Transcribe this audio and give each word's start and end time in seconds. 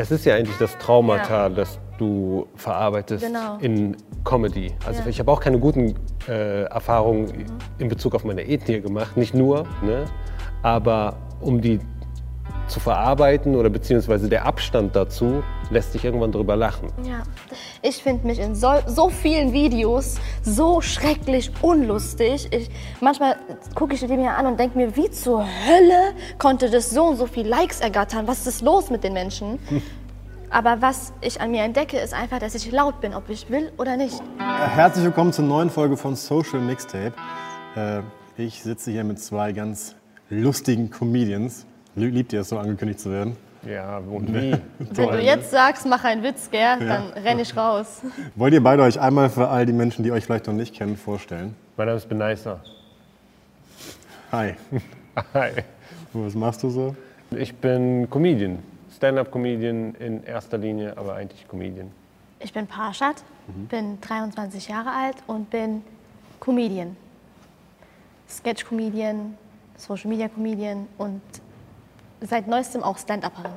Es 0.00 0.12
ist 0.12 0.24
ja 0.26 0.36
eigentlich 0.36 0.56
das 0.58 0.78
Traumata, 0.78 1.48
das 1.48 1.80
du 1.98 2.46
verarbeitest 2.54 3.26
Genau. 3.26 3.56
in 3.58 3.96
Comedy. 4.22 4.72
Also 4.86 5.00
Ja. 5.02 5.08
ich 5.08 5.18
habe 5.18 5.32
auch 5.32 5.40
keine 5.40 5.58
guten 5.58 5.96
äh, 6.28 6.62
Erfahrungen 6.66 7.46
in 7.78 7.88
Bezug 7.88 8.14
auf 8.14 8.22
meine 8.24 8.46
Ethnie 8.46 8.80
gemacht, 8.80 9.16
nicht 9.16 9.34
nur, 9.34 9.64
ne? 9.82 10.04
aber 10.62 11.16
um 11.40 11.60
die 11.60 11.80
zu 12.68 12.80
verarbeiten 12.80 13.56
oder 13.56 13.70
beziehungsweise 13.70 14.28
der 14.28 14.46
Abstand 14.46 14.94
dazu 14.94 15.42
lässt 15.70 15.92
sich 15.92 16.04
irgendwann 16.04 16.32
drüber 16.32 16.56
lachen. 16.56 16.88
Ja, 17.04 17.22
ich 17.82 18.02
finde 18.02 18.26
mich 18.26 18.38
in 18.38 18.54
so, 18.54 18.72
so 18.86 19.08
vielen 19.08 19.52
Videos 19.52 20.16
so 20.42 20.80
schrecklich 20.80 21.50
unlustig. 21.62 22.48
Ich, 22.52 22.70
manchmal 23.00 23.36
gucke 23.74 23.94
ich 23.94 24.00
die 24.00 24.16
mir 24.16 24.36
an 24.36 24.46
und 24.46 24.58
denke 24.58 24.76
mir, 24.78 24.96
wie 24.96 25.10
zur 25.10 25.40
Hölle 25.40 26.14
konnte 26.38 26.70
das 26.70 26.90
so 26.90 27.04
und 27.04 27.16
so 27.16 27.26
viel 27.26 27.46
Likes 27.46 27.80
ergattern? 27.80 28.26
Was 28.26 28.46
ist 28.46 28.62
los 28.62 28.90
mit 28.90 29.04
den 29.04 29.12
Menschen? 29.12 29.58
Aber 30.50 30.80
was 30.80 31.12
ich 31.20 31.40
an 31.40 31.50
mir 31.50 31.62
entdecke, 31.62 31.98
ist 31.98 32.14
einfach, 32.14 32.38
dass 32.38 32.54
ich 32.54 32.72
laut 32.72 33.02
bin, 33.02 33.14
ob 33.14 33.28
ich 33.28 33.50
will 33.50 33.70
oder 33.76 33.98
nicht. 33.98 34.22
Herzlich 34.38 35.04
willkommen 35.04 35.32
zur 35.32 35.44
neuen 35.44 35.68
Folge 35.68 35.96
von 35.98 36.16
Social 36.16 36.60
Mixtape. 36.60 37.12
Äh, 37.76 38.00
ich 38.38 38.62
sitze 38.62 38.90
hier 38.90 39.04
mit 39.04 39.20
zwei 39.20 39.52
ganz 39.52 39.94
lustigen 40.30 40.90
Comedians. 40.90 41.66
Lie- 41.96 42.10
Liebt 42.10 42.32
ihr 42.32 42.40
es, 42.40 42.48
so 42.48 42.58
angekündigt 42.58 43.00
zu 43.00 43.10
werden? 43.10 43.36
Ja, 43.66 43.98
und 43.98 44.32
wie? 44.32 44.52
Wenn 44.78 45.08
du 45.08 45.20
jetzt 45.20 45.50
sagst, 45.50 45.84
mach 45.86 46.04
einen 46.04 46.22
Witz, 46.22 46.48
gell, 46.50 46.78
dann 46.78 47.08
renn 47.12 47.38
ich 47.40 47.56
raus. 47.56 48.02
Wollt 48.36 48.54
ihr 48.54 48.62
beide 48.62 48.82
euch 48.84 49.00
einmal 49.00 49.28
für 49.30 49.48
all 49.48 49.66
die 49.66 49.72
Menschen, 49.72 50.04
die 50.04 50.12
euch 50.12 50.24
vielleicht 50.24 50.46
noch 50.46 50.54
nicht 50.54 50.74
kennen, 50.74 50.96
vorstellen? 50.96 51.54
mein 51.76 51.86
Name 51.86 51.98
ist 51.98 52.08
Benaisa. 52.08 52.60
Hi, 54.32 54.54
Hi. 55.34 55.50
was 56.12 56.34
machst 56.34 56.62
du 56.62 56.70
so? 56.70 56.94
Ich 57.30 57.54
bin 57.54 58.08
Comedian, 58.10 58.58
Stand-up-Comedian 58.96 59.94
in 59.96 60.22
erster 60.24 60.58
Linie, 60.58 60.96
aber 60.96 61.14
eigentlich 61.14 61.46
Comedian. 61.48 61.90
Ich 62.40 62.52
bin 62.52 62.66
Parshad, 62.66 63.16
bin 63.68 64.00
23 64.00 64.68
Jahre 64.68 64.90
alt 64.90 65.16
und 65.26 65.50
bin 65.50 65.82
Comedian. 66.40 66.96
Sketch-Comedian, 68.28 69.34
Social-Media-Comedian 69.76 70.86
und 70.98 71.20
seit 72.20 72.46
neuestem 72.48 72.82
auch 72.82 72.98
Stand-Upperin. 72.98 73.52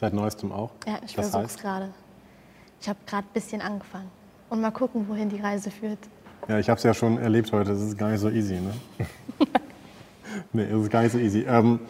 Seit 0.00 0.12
neuestem 0.12 0.52
auch? 0.52 0.70
Ja, 0.86 0.98
ich 1.04 1.14
versuche 1.14 1.44
es 1.44 1.56
gerade. 1.56 1.90
Ich 2.80 2.88
habe 2.88 2.98
gerade 3.06 3.26
ein 3.26 3.32
bisschen 3.32 3.60
angefangen. 3.60 4.10
Und 4.50 4.60
mal 4.60 4.70
gucken, 4.70 5.08
wohin 5.08 5.28
die 5.28 5.40
Reise 5.40 5.70
führt. 5.70 5.98
Ja, 6.48 6.58
ich 6.58 6.68
habe 6.68 6.76
es 6.76 6.84
ja 6.84 6.92
schon 6.92 7.18
erlebt 7.18 7.50
heute. 7.52 7.70
Das 7.70 7.80
ist 7.80 7.96
gar 7.96 8.10
nicht 8.10 8.20
so 8.20 8.28
easy, 8.28 8.54
ne? 8.54 8.74
nee, 10.52 10.64
es 10.64 10.82
ist 10.82 10.90
gar 10.90 11.02
nicht 11.02 11.12
so 11.12 11.18
easy. 11.18 11.46
Ähm, 11.48 11.80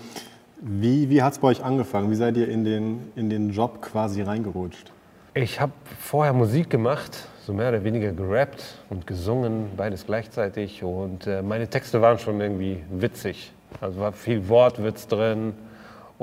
wie 0.60 1.10
wie 1.10 1.22
hat 1.22 1.32
es 1.32 1.38
bei 1.40 1.48
euch 1.48 1.64
angefangen? 1.64 2.10
Wie 2.10 2.14
seid 2.14 2.36
ihr 2.36 2.48
in 2.48 2.64
den, 2.64 3.12
in 3.16 3.28
den 3.28 3.50
Job 3.50 3.82
quasi 3.82 4.22
reingerutscht? 4.22 4.92
Ich 5.34 5.60
habe 5.60 5.72
vorher 5.98 6.32
Musik 6.32 6.70
gemacht, 6.70 7.26
so 7.44 7.52
mehr 7.52 7.70
oder 7.70 7.82
weniger 7.82 8.12
gerappt 8.12 8.78
und 8.88 9.06
gesungen, 9.06 9.70
beides 9.76 10.06
gleichzeitig. 10.06 10.84
Und 10.84 11.26
äh, 11.26 11.42
meine 11.42 11.68
Texte 11.68 12.00
waren 12.00 12.20
schon 12.20 12.40
irgendwie 12.40 12.84
witzig. 12.88 13.52
Also 13.80 13.98
war 13.98 14.12
viel 14.12 14.48
Wortwitz 14.48 15.08
drin. 15.08 15.54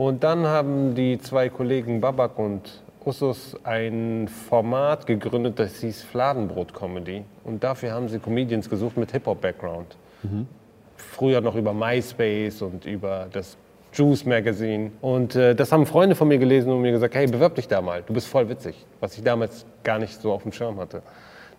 Und 0.02 0.24
dann 0.24 0.48
haben 0.48 0.96
die 0.96 1.20
zwei 1.20 1.50
Kollegen 1.50 2.02
Babak 2.02 2.40
und 2.40 2.82
Usus 3.06 3.56
ein 3.64 4.28
Format 4.28 5.06
gegründet, 5.06 5.60
das 5.60 5.80
hieß 5.82 6.02
Fladenbrot-Comedy. 6.02 7.24
Und 7.44 7.64
dafür 7.64 7.92
haben 7.92 8.10
sie 8.10 8.18
Comedians 8.18 8.68
gesucht 8.68 8.98
mit 8.98 9.12
Hip-Hop-Background. 9.12 9.96
Früher 10.96 11.40
noch 11.40 11.56
über 11.56 11.72
MySpace 11.72 12.64
und 12.64 12.86
über 12.86 13.28
das 13.32 13.58
Juice 13.94 14.26
Magazine. 14.26 14.90
Und 15.02 15.36
äh, 15.36 15.54
das 15.54 15.72
haben 15.72 15.86
Freunde 15.86 16.16
von 16.16 16.30
mir 16.30 16.40
gelesen 16.40 16.72
und 16.72 16.82
mir 16.82 16.94
gesagt, 16.94 17.14
hey, 17.14 17.28
bewirb 17.28 17.54
dich 17.54 17.68
da 17.68 17.80
mal, 17.80 18.02
du 18.02 18.12
bist 18.12 18.28
voll 18.28 18.50
witzig. 18.50 18.84
Was 19.02 19.16
ich 19.16 19.24
damals 19.24 19.68
gar 19.84 20.00
nicht 20.00 20.20
so 20.20 20.34
auf 20.34 20.42
dem 20.42 20.52
Schirm 20.52 20.80
hatte. 20.80 21.04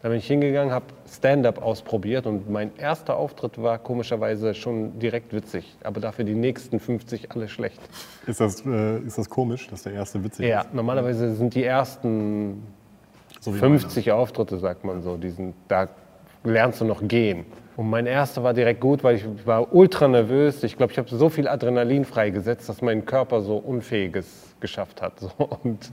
Da 0.03 0.09
bin 0.09 0.19
ich 0.19 0.27
hingegangen, 0.27 0.73
habe 0.75 0.87
Stand-up 1.09 1.63
ausprobiert 1.63 2.27
und 2.27 2.51
mein 2.51 2.73
erster 2.77 3.17
Auftritt 3.17 3.63
war 3.63 3.79
komischerweise 3.79 4.53
schon 4.53 4.99
direkt 4.99 5.33
witzig. 5.33 5.77
Aber 5.85 6.01
dafür 6.01 6.25
die 6.25 6.35
nächsten 6.35 6.81
50 6.81 7.31
alle 7.31 7.49
schlecht. 7.49 7.81
Ist 8.27 8.41
das, 8.41 8.67
äh, 8.67 8.99
ist 8.99 9.17
das 9.17 9.31
komisch, 9.31 9.69
dass 9.69 9.85
der 9.85 9.93
erste 9.93 10.25
witzig 10.25 10.47
Ja, 10.49 10.63
ist? 10.63 10.75
normalerweise 10.75 11.33
sind 11.37 11.55
die 11.55 11.63
ersten 11.63 12.65
So 13.41 13.55
wie 13.55 13.59
50 13.59 14.11
Auftritte, 14.11 14.59
sagt 14.59 14.85
man 14.85 15.03
so, 15.03 15.17
die 15.17 15.31
sind, 15.31 15.55
da 15.69 15.89
lernst 16.43 16.81
du 16.81 16.85
noch 16.85 17.07
gehen. 17.07 17.47
Und 17.77 17.89
mein 17.89 18.07
erster 18.07 18.43
war 18.43 18.55
direkt 18.55 18.81
gut, 18.81 19.05
weil 19.05 19.15
ich 19.17 19.25
war 19.47 19.73
ultra 19.73 20.09
nervös. 20.09 20.65
Ich 20.65 20.77
glaube, 20.77 20.93
ich 20.93 20.99
habe 20.99 21.09
so 21.09 21.29
viel 21.29 21.47
Adrenalin 21.47 22.05
freigesetzt, 22.05 22.69
dass 22.69 22.83
mein 22.83 23.05
Körper 23.07 23.41
so 23.41 23.57
Unfähiges 23.57 24.27
geschafft 24.59 25.01
hat. 25.01 25.21
So. 25.21 25.31
Und 25.63 25.93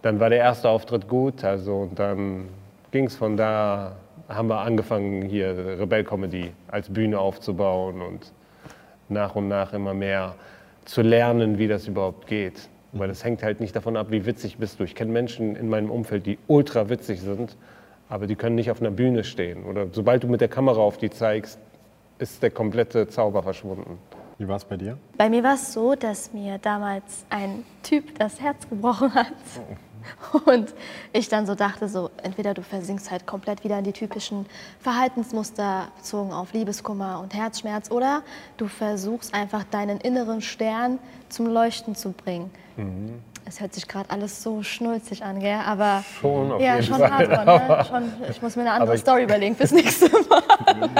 dann 0.00 0.18
war 0.18 0.30
der 0.30 0.38
erste 0.38 0.70
Auftritt 0.70 1.08
gut. 1.08 1.44
Also, 1.44 1.76
und 1.76 1.98
dann 1.98 2.48
ging 2.90 3.06
es 3.06 3.16
von 3.16 3.36
da, 3.36 3.96
haben 4.28 4.48
wir 4.48 4.60
angefangen, 4.60 5.22
hier 5.22 5.78
Rebell 5.78 6.04
Comedy 6.04 6.52
als 6.68 6.88
Bühne 6.88 7.18
aufzubauen 7.18 8.00
und 8.00 8.32
nach 9.08 9.34
und 9.34 9.48
nach 9.48 9.72
immer 9.72 9.94
mehr 9.94 10.34
zu 10.84 11.02
lernen, 11.02 11.58
wie 11.58 11.68
das 11.68 11.86
überhaupt 11.86 12.26
geht. 12.26 12.68
Weil 12.92 13.10
es 13.10 13.22
hängt 13.22 13.42
halt 13.42 13.60
nicht 13.60 13.76
davon 13.76 13.96
ab, 13.96 14.08
wie 14.10 14.26
witzig 14.26 14.58
bist 14.58 14.80
du. 14.80 14.84
Ich 14.84 14.94
kenne 14.94 15.12
Menschen 15.12 15.54
in 15.54 15.68
meinem 15.68 15.90
Umfeld, 15.90 16.26
die 16.26 16.38
ultra 16.48 16.88
witzig 16.88 17.20
sind, 17.20 17.56
aber 18.08 18.26
die 18.26 18.34
können 18.34 18.56
nicht 18.56 18.70
auf 18.70 18.80
einer 18.80 18.90
Bühne 18.90 19.22
stehen. 19.22 19.64
Oder 19.64 19.86
sobald 19.92 20.24
du 20.24 20.28
mit 20.28 20.40
der 20.40 20.48
Kamera 20.48 20.80
auf 20.80 20.98
die 20.98 21.10
zeigst, 21.10 21.58
ist 22.18 22.42
der 22.42 22.50
komplette 22.50 23.08
Zauber 23.08 23.42
verschwunden. 23.42 23.98
Wie 24.38 24.48
war 24.48 24.56
es 24.56 24.64
bei 24.64 24.76
dir? 24.76 24.98
Bei 25.16 25.28
mir 25.28 25.42
war 25.42 25.54
es 25.54 25.72
so, 25.72 25.94
dass 25.94 26.32
mir 26.32 26.58
damals 26.58 27.24
ein 27.30 27.62
Typ 27.82 28.18
das 28.18 28.40
Herz 28.40 28.68
gebrochen 28.68 29.14
hat. 29.14 29.26
Und 30.46 30.74
ich 31.12 31.28
dann 31.28 31.46
so 31.46 31.54
dachte, 31.54 31.88
so 31.88 32.10
entweder 32.22 32.54
du 32.54 32.62
versinkst 32.62 33.10
halt 33.10 33.26
komplett 33.26 33.64
wieder 33.64 33.78
in 33.78 33.84
die 33.84 33.92
typischen 33.92 34.46
Verhaltensmuster 34.80 35.88
bezogen 35.96 36.32
auf 36.32 36.52
Liebeskummer 36.52 37.20
und 37.20 37.34
Herzschmerz 37.34 37.90
oder 37.90 38.22
du 38.56 38.68
versuchst 38.68 39.34
einfach 39.34 39.64
deinen 39.64 39.98
inneren 40.00 40.40
Stern 40.40 40.98
zum 41.28 41.46
Leuchten 41.46 41.94
zu 41.94 42.12
bringen. 42.12 42.50
Es 43.44 43.60
hört 43.60 43.74
sich 43.74 43.88
gerade 43.88 44.08
alles 44.10 44.42
so 44.42 44.62
schnulzig 44.62 45.22
an, 45.24 45.40
gell? 45.40 45.58
Aber 45.66 46.04
Schon, 46.20 46.52
auf 46.52 46.60
ja, 46.62 46.76
jeden 46.76 46.86
schon 46.86 46.98
Fall. 46.98 47.10
hardcore, 47.10 47.44
ne? 47.44 47.84
schon, 47.88 48.12
ich 48.30 48.40
muss 48.42 48.56
mir 48.56 48.62
eine 48.62 48.72
andere 48.72 48.96
Story 48.96 49.24
überlegen 49.24 49.56
fürs 49.56 49.72
nächste 49.72 50.08
Mal. 50.28 50.42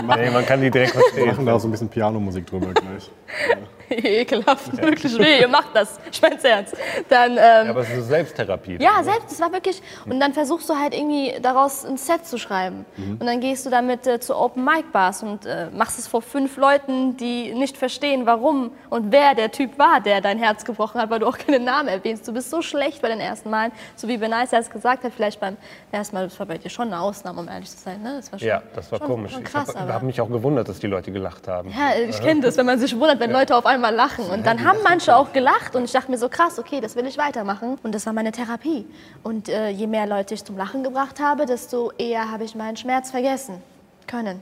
Nee, 0.17 0.31
man 0.31 0.45
kann 0.45 0.61
die 0.61 0.71
direkt 0.71 0.95
Wir 0.95 1.01
verstehen. 1.03 1.29
machen 1.29 1.47
da 1.47 1.59
so 1.59 1.69
ein 1.69 1.71
bisschen 1.71 1.89
Pianomusik 1.89 2.47
drüber 2.47 2.73
gleich. 2.75 3.11
Ekelhaft, 4.21 4.77
wirklich 4.81 5.19
weh, 5.19 5.41
ihr 5.41 5.49
macht 5.49 5.69
das, 5.75 5.99
schmeckt's 6.13 6.45
Herz. 6.45 6.73
Dann, 7.09 7.33
ähm, 7.33 7.71
Aber 7.71 7.81
es 7.81 7.91
ist 7.91 8.09
Selbsttherapie. 8.09 8.79
Ja, 8.81 9.03
selbst, 9.03 9.31
das 9.31 9.41
war 9.41 9.53
wirklich. 9.53 9.83
Und 10.07 10.21
dann 10.21 10.33
versuchst 10.33 10.69
du 10.69 10.75
halt 10.77 10.95
irgendwie 10.95 11.35
daraus 11.43 11.85
ein 11.85 11.97
Set 11.97 12.27
zu 12.27 12.39
schreiben. 12.39 12.85
Und 12.97 13.25
dann 13.27 13.41
gehst 13.41 13.67
du 13.67 13.71
damit 13.71 14.07
äh, 14.07 14.21
zu 14.21 14.37
Open 14.37 14.65
Mic 14.65 14.85
Bars 14.93 15.23
und 15.23 15.47
äh, 15.47 15.67
machst 15.73 15.99
es 15.99 16.07
vor 16.07 16.23
fünf 16.23 16.57
Leuten, 16.57 17.17
die 17.17 17.53
nicht 17.55 17.77
verstehen, 17.77 18.27
warum 18.27 18.71
und 18.91 19.11
wer 19.13 19.35
der 19.35 19.51
Typ 19.51 19.79
war, 19.79 20.01
der 20.01 20.21
dein 20.21 20.39
Herz 20.39 20.65
gebrochen 20.65 21.01
hat, 21.01 21.11
weil 21.11 21.19
du 21.19 21.27
auch 21.27 21.39
keinen 21.39 21.65
Namen 21.65 21.89
erwähnst. 21.89 22.27
Du 22.29 22.33
bist 22.33 22.51
so 22.51 22.63
schlecht 22.63 23.03
bei 23.03 23.09
den 23.09 23.21
ersten 23.21 23.51
Malen, 23.51 23.73
so 23.97 24.07
wie 24.09 24.17
Benice 24.19 24.53
es 24.53 24.71
gesagt 24.71 25.05
hat, 25.05 25.13
vielleicht 25.15 25.41
beim 25.41 25.57
ersten 25.91 26.15
Mal, 26.17 26.25
das 26.25 26.39
war 26.39 26.47
bei 26.47 26.59
dir 26.59 26.69
schon 26.71 26.89
eine 26.89 27.01
Ausnahme, 27.01 27.41
um 27.41 27.49
ehrlich 27.49 27.71
zu 27.71 27.79
sein. 27.79 28.03
Ne? 28.03 28.15
Das 28.17 28.31
war 28.33 28.39
schon, 28.39 28.49
Ja, 28.49 28.63
das 28.75 28.91
war 28.93 28.99
schon, 28.99 29.07
komisch. 29.09 29.33
Schon 29.33 29.43
ich 29.43 29.49
krass, 29.49 29.69
habe 29.69 29.79
aber. 29.81 29.95
hab 29.95 30.03
mich 30.03 30.21
auch 30.21 30.29
gewundert, 30.31 30.69
dass 30.69 30.79
die 30.79 30.87
Leute 30.87 31.11
gelacht 31.13 31.49
haben. 31.49 31.71
Ja, 31.71 31.93
ich 32.09 32.21
kenne 32.21 32.41
das, 32.43 32.57
wenn 32.57 32.67
man 32.67 32.79
sich 32.79 32.95
wundert, 32.99 33.19
wenn 33.21 33.31
Leute 33.33 33.57
auf 33.57 33.67
einmal 33.67 33.80
lachen. 33.89 34.27
Und 34.27 34.47
dann 34.47 34.65
haben 34.65 34.79
manche 34.85 35.17
auch 35.17 35.33
gelacht 35.33 35.75
und 35.75 35.85
ich 35.85 35.93
dachte 35.93 36.11
mir 36.11 36.19
so, 36.19 36.29
krass, 36.29 36.59
okay, 36.59 36.81
das 36.81 36.97
will 36.97 37.07
ich 37.07 37.17
weitermachen. 37.17 37.79
Und 37.83 37.95
das 37.95 38.07
war 38.07 38.13
meine 38.13 38.33
Therapie. 38.33 38.87
Und 39.23 39.49
äh, 39.49 39.71
je 39.71 39.87
mehr 39.87 40.07
Leute 40.07 40.35
ich 40.35 40.45
zum 40.45 40.57
Lachen 40.57 40.85
gebracht 40.85 41.21
habe, 41.21 41.47
desto 41.47 41.93
eher 41.97 42.31
habe 42.31 42.45
ich 42.45 42.55
meinen 42.55 42.77
Schmerz 42.77 43.11
vergessen 43.11 43.63
können. 44.07 44.41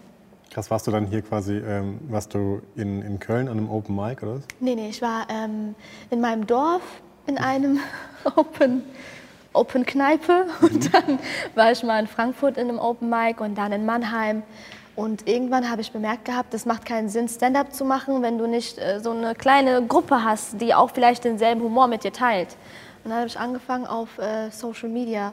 Krass, 0.50 0.70
warst 0.70 0.86
du 0.86 0.90
dann 0.90 1.06
hier 1.06 1.22
quasi, 1.22 1.58
ähm, 1.58 2.00
warst 2.08 2.32
du 2.34 2.62
in, 2.74 3.02
in 3.02 3.18
Köln 3.18 3.48
an 3.48 3.58
einem 3.58 3.70
Open 3.70 3.94
Mic 3.94 4.22
oder 4.22 4.36
was? 4.36 4.42
Nee, 4.60 4.74
nee, 4.74 4.88
ich 4.88 5.02
war 5.02 5.26
ähm, 5.28 5.74
in 6.10 6.20
meinem 6.20 6.46
Dorf 6.46 6.82
in 7.26 7.36
einem 7.36 7.78
Open, 8.36 8.82
Open 9.52 9.84
Kneipe 9.84 10.46
und 10.62 10.92
dann 10.92 11.18
war 11.54 11.70
ich 11.70 11.82
mal 11.82 12.00
in 12.00 12.06
Frankfurt 12.06 12.56
in 12.56 12.68
einem 12.68 12.78
Open 12.78 13.10
Mic 13.10 13.40
und 13.40 13.56
dann 13.56 13.72
in 13.72 13.84
Mannheim 13.84 14.42
Und 14.98 15.28
irgendwann 15.28 15.70
habe 15.70 15.80
ich 15.80 15.92
bemerkt 15.92 16.24
gehabt, 16.24 16.52
es 16.54 16.66
macht 16.66 16.84
keinen 16.84 17.08
Sinn, 17.08 17.28
Stand-up 17.28 17.72
zu 17.72 17.84
machen, 17.84 18.20
wenn 18.20 18.36
du 18.36 18.48
nicht 18.48 18.78
äh, 18.78 18.98
so 18.98 19.12
eine 19.12 19.36
kleine 19.36 19.86
Gruppe 19.86 20.24
hast, 20.24 20.60
die 20.60 20.74
auch 20.74 20.90
vielleicht 20.90 21.22
denselben 21.22 21.62
Humor 21.62 21.86
mit 21.86 22.02
dir 22.02 22.12
teilt. 22.12 22.56
Und 23.04 23.10
dann 23.10 23.18
habe 23.20 23.28
ich 23.28 23.38
angefangen, 23.38 23.86
auf 23.86 24.18
äh, 24.18 24.50
Social 24.50 24.88
Media 24.88 25.32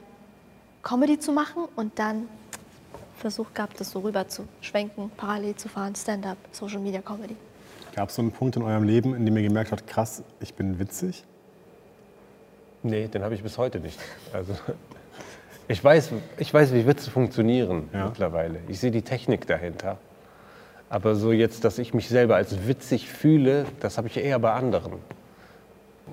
Comedy 0.84 1.18
zu 1.18 1.32
machen 1.32 1.64
und 1.76 1.98
dann 1.98 2.30
versucht 3.18 3.56
gehabt, 3.56 3.80
das 3.80 3.90
so 3.90 4.02
rüber 4.02 4.28
zu 4.28 4.44
schwenken, 4.62 5.10
parallel 5.18 5.56
zu 5.56 5.68
fahren, 5.68 5.96
Stand-up, 5.96 6.38
Social 6.52 6.80
Media 6.80 7.02
Comedy. 7.02 7.36
Gab 7.96 8.10
es 8.10 8.16
so 8.18 8.22
einen 8.22 8.32
Punkt 8.32 8.58
in 8.58 8.62
eurem 8.62 8.84
Leben, 8.84 9.16
in 9.16 9.26
dem 9.26 9.36
ihr 9.36 9.42
gemerkt 9.42 9.72
habt, 9.72 9.88
krass, 9.88 10.22
ich 10.42 10.54
bin 10.54 10.78
witzig? 10.78 11.24
Nee, 12.84 13.08
den 13.08 13.24
habe 13.24 13.34
ich 13.34 13.42
bis 13.42 13.58
heute 13.58 13.80
nicht. 13.80 13.98
Also, 14.32 14.54
ich, 15.68 15.84
weiß, 15.84 16.12
ich 16.38 16.54
weiß, 16.54 16.74
wie 16.74 16.86
Witze 16.88 17.10
funktionieren 17.12 17.90
Ja. 17.94 18.06
mittlerweile. 18.06 18.60
Ich 18.68 18.80
sehe 18.80 18.92
die 18.92 19.02
Technik 19.02 19.48
dahinter. 19.48 19.98
Aber 20.90 21.16
so 21.16 21.32
jetzt, 21.32 21.64
dass 21.66 21.80
ich 21.80 21.94
mich 21.94 22.08
selber 22.10 22.36
als 22.36 22.68
witzig 22.68 23.10
fühle, 23.10 23.66
das 23.80 23.98
habe 23.98 24.08
ich 24.08 24.18
eher 24.18 24.38
bei 24.40 24.52
anderen. 24.54 24.94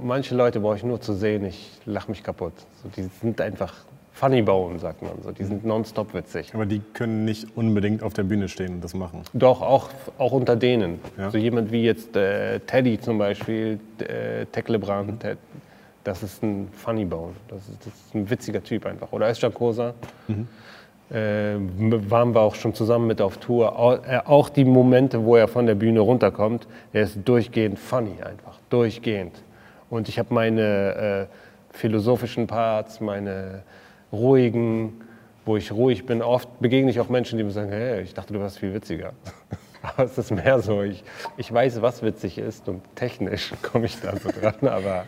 Manche 0.03 0.35
Leute 0.35 0.61
brauche 0.61 0.77
ich 0.77 0.83
nur 0.85 1.01
zu 1.01 1.13
sehen, 1.13 1.45
ich 1.45 1.71
lache 1.85 2.11
mich 2.11 2.23
kaputt. 2.23 2.55
So, 2.83 2.89
die 2.97 3.09
sind 3.21 3.41
einfach 3.43 3.75
funny 4.15 4.41
bone, 4.41 4.79
sagt 4.79 5.03
man 5.03 5.13
so. 5.23 5.31
Die 5.31 5.45
sind 5.45 5.65
nonstop 5.67 6.15
witzig. 6.15 6.55
Aber 6.55 6.65
die 6.65 6.81
können 6.95 7.27
nicht 7.27 7.47
unbedingt 7.55 8.03
auf 8.03 8.15
der 8.15 8.23
Bühne 8.23 8.49
stehen 8.49 8.75
und 8.77 8.85
das 8.85 8.95
machen. 8.95 9.23
Doch, 9.35 9.61
auch, 9.61 9.91
auch 10.17 10.33
unter 10.33 10.57
denen. 10.57 11.01
Ja. 11.19 11.31
So 11.31 11.37
jemand 11.37 11.71
wie 11.71 11.83
jetzt 11.85 12.17
äh, 12.17 12.59
Teddy 12.61 12.99
zum 12.99 13.19
Beispiel, 13.19 13.79
äh, 13.99 14.47
Tech 14.47 14.69
LeBron, 14.69 15.19
Ted, 15.19 15.37
das 16.05 16.23
ist 16.23 16.43
ein 16.43 16.69
Funny 16.73 17.05
Bone. 17.05 17.35
Das 17.49 17.69
ist, 17.69 17.79
das 17.87 17.95
ist 17.95 18.15
ein 18.15 18.29
witziger 18.31 18.63
Typ 18.63 18.87
einfach. 18.87 19.13
Oder 19.13 19.29
Özcan 19.31 19.53
Kosa. 19.55 19.95
Äh, 21.13 21.55
m- 21.57 22.11
waren 22.11 22.35
wir 22.35 22.41
auch 22.41 22.55
schon 22.55 22.75
zusammen 22.75 23.07
mit 23.07 23.21
auf 23.21 23.37
Tour. 23.37 23.79
Au- 23.79 23.95
äh, 23.97 24.21
Auch 24.25 24.49
die 24.49 24.65
Momente, 24.65 25.25
wo 25.25 25.37
er 25.37 25.47
von 25.49 25.67
der 25.67 25.75
Bühne 25.75 26.01
runterkommt, 26.01 26.67
er 26.93 27.03
ist 27.03 27.19
durchgehend 27.25 27.79
funny 27.79 28.23
einfach. 28.23 28.59
Durchgehend. 28.71 29.43
Und 29.91 30.09
ich 30.09 30.19
habe 30.19 30.33
meine 30.33 31.29
äh, 31.31 31.77
philosophischen 31.77 32.47
Parts, 32.47 33.01
meine 33.01 33.63
ruhigen, 34.11 35.03
wo 35.45 35.57
ich 35.57 35.71
ruhig 35.73 36.07
bin. 36.07 36.23
Oft 36.23 36.49
begegne 36.61 36.91
ich 36.91 36.99
auch 37.01 37.09
Menschen, 37.11 37.37
die 37.37 37.45
mir 37.45 37.51
sagen, 37.51 37.71
hey, 37.71 38.01
ich 38.03 38.15
dachte, 38.15 38.33
du 38.33 38.41
warst 38.41 38.59
viel 38.59 38.73
witziger. 38.73 39.13
Aber 39.83 40.05
es 40.05 40.17
ist 40.17 40.31
mehr 40.31 40.61
so, 40.61 40.83
ich, 40.83 41.03
ich 41.37 41.53
weiß, 41.53 41.83
was 41.83 42.03
witzig 42.03 42.39
ist 42.39 42.69
und 42.69 42.81
technisch 42.95 43.53
komme 43.63 43.87
ich 43.87 44.01
da 44.01 44.17
so 44.17 44.31
dran, 44.31 44.55
aber 44.69 45.07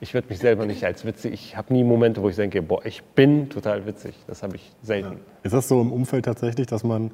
ich 0.00 0.14
würde 0.14 0.28
mich 0.28 0.38
selber 0.38 0.66
nicht 0.66 0.84
als 0.84 1.04
witzig, 1.04 1.32
ich 1.32 1.56
habe 1.56 1.72
nie 1.72 1.84
Momente, 1.84 2.22
wo 2.22 2.28
ich 2.28 2.36
denke, 2.36 2.62
boah, 2.62 2.84
ich 2.84 3.02
bin 3.02 3.48
total 3.50 3.86
witzig. 3.86 4.14
Das 4.26 4.42
habe 4.42 4.56
ich 4.56 4.72
selten. 4.82 5.20
Ist 5.42 5.52
das 5.52 5.68
so 5.68 5.80
im 5.80 5.92
Umfeld 5.92 6.24
tatsächlich, 6.24 6.66
dass 6.66 6.84
man, 6.84 7.10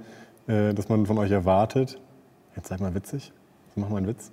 äh, 0.46 0.72
dass 0.72 0.88
man 0.88 1.06
von 1.06 1.18
euch 1.18 1.30
erwartet, 1.30 1.98
jetzt 2.54 2.68
seid 2.68 2.80
mal 2.80 2.94
witzig, 2.94 3.32
mach 3.74 3.88
mal 3.88 3.98
einen 3.98 4.06
Witz? 4.06 4.30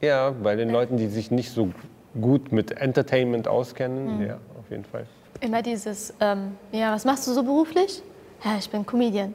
Ja, 0.00 0.30
bei 0.30 0.56
den 0.56 0.70
Leuten, 0.70 0.96
die 0.96 1.08
sich 1.08 1.30
nicht 1.30 1.50
so 1.50 1.70
gut 2.18 2.52
mit 2.52 2.72
Entertainment 2.72 3.48
auskennen, 3.48 4.22
ja, 4.22 4.38
auf 4.58 4.70
jeden 4.70 4.84
Fall. 4.84 5.06
Immer 5.40 5.62
dieses, 5.62 6.14
ähm, 6.20 6.52
ja, 6.72 6.92
was 6.92 7.04
machst 7.04 7.26
du 7.26 7.32
so 7.32 7.42
beruflich? 7.42 8.02
Ja, 8.44 8.56
ich 8.58 8.70
bin 8.70 8.84
Comedian. 8.86 9.34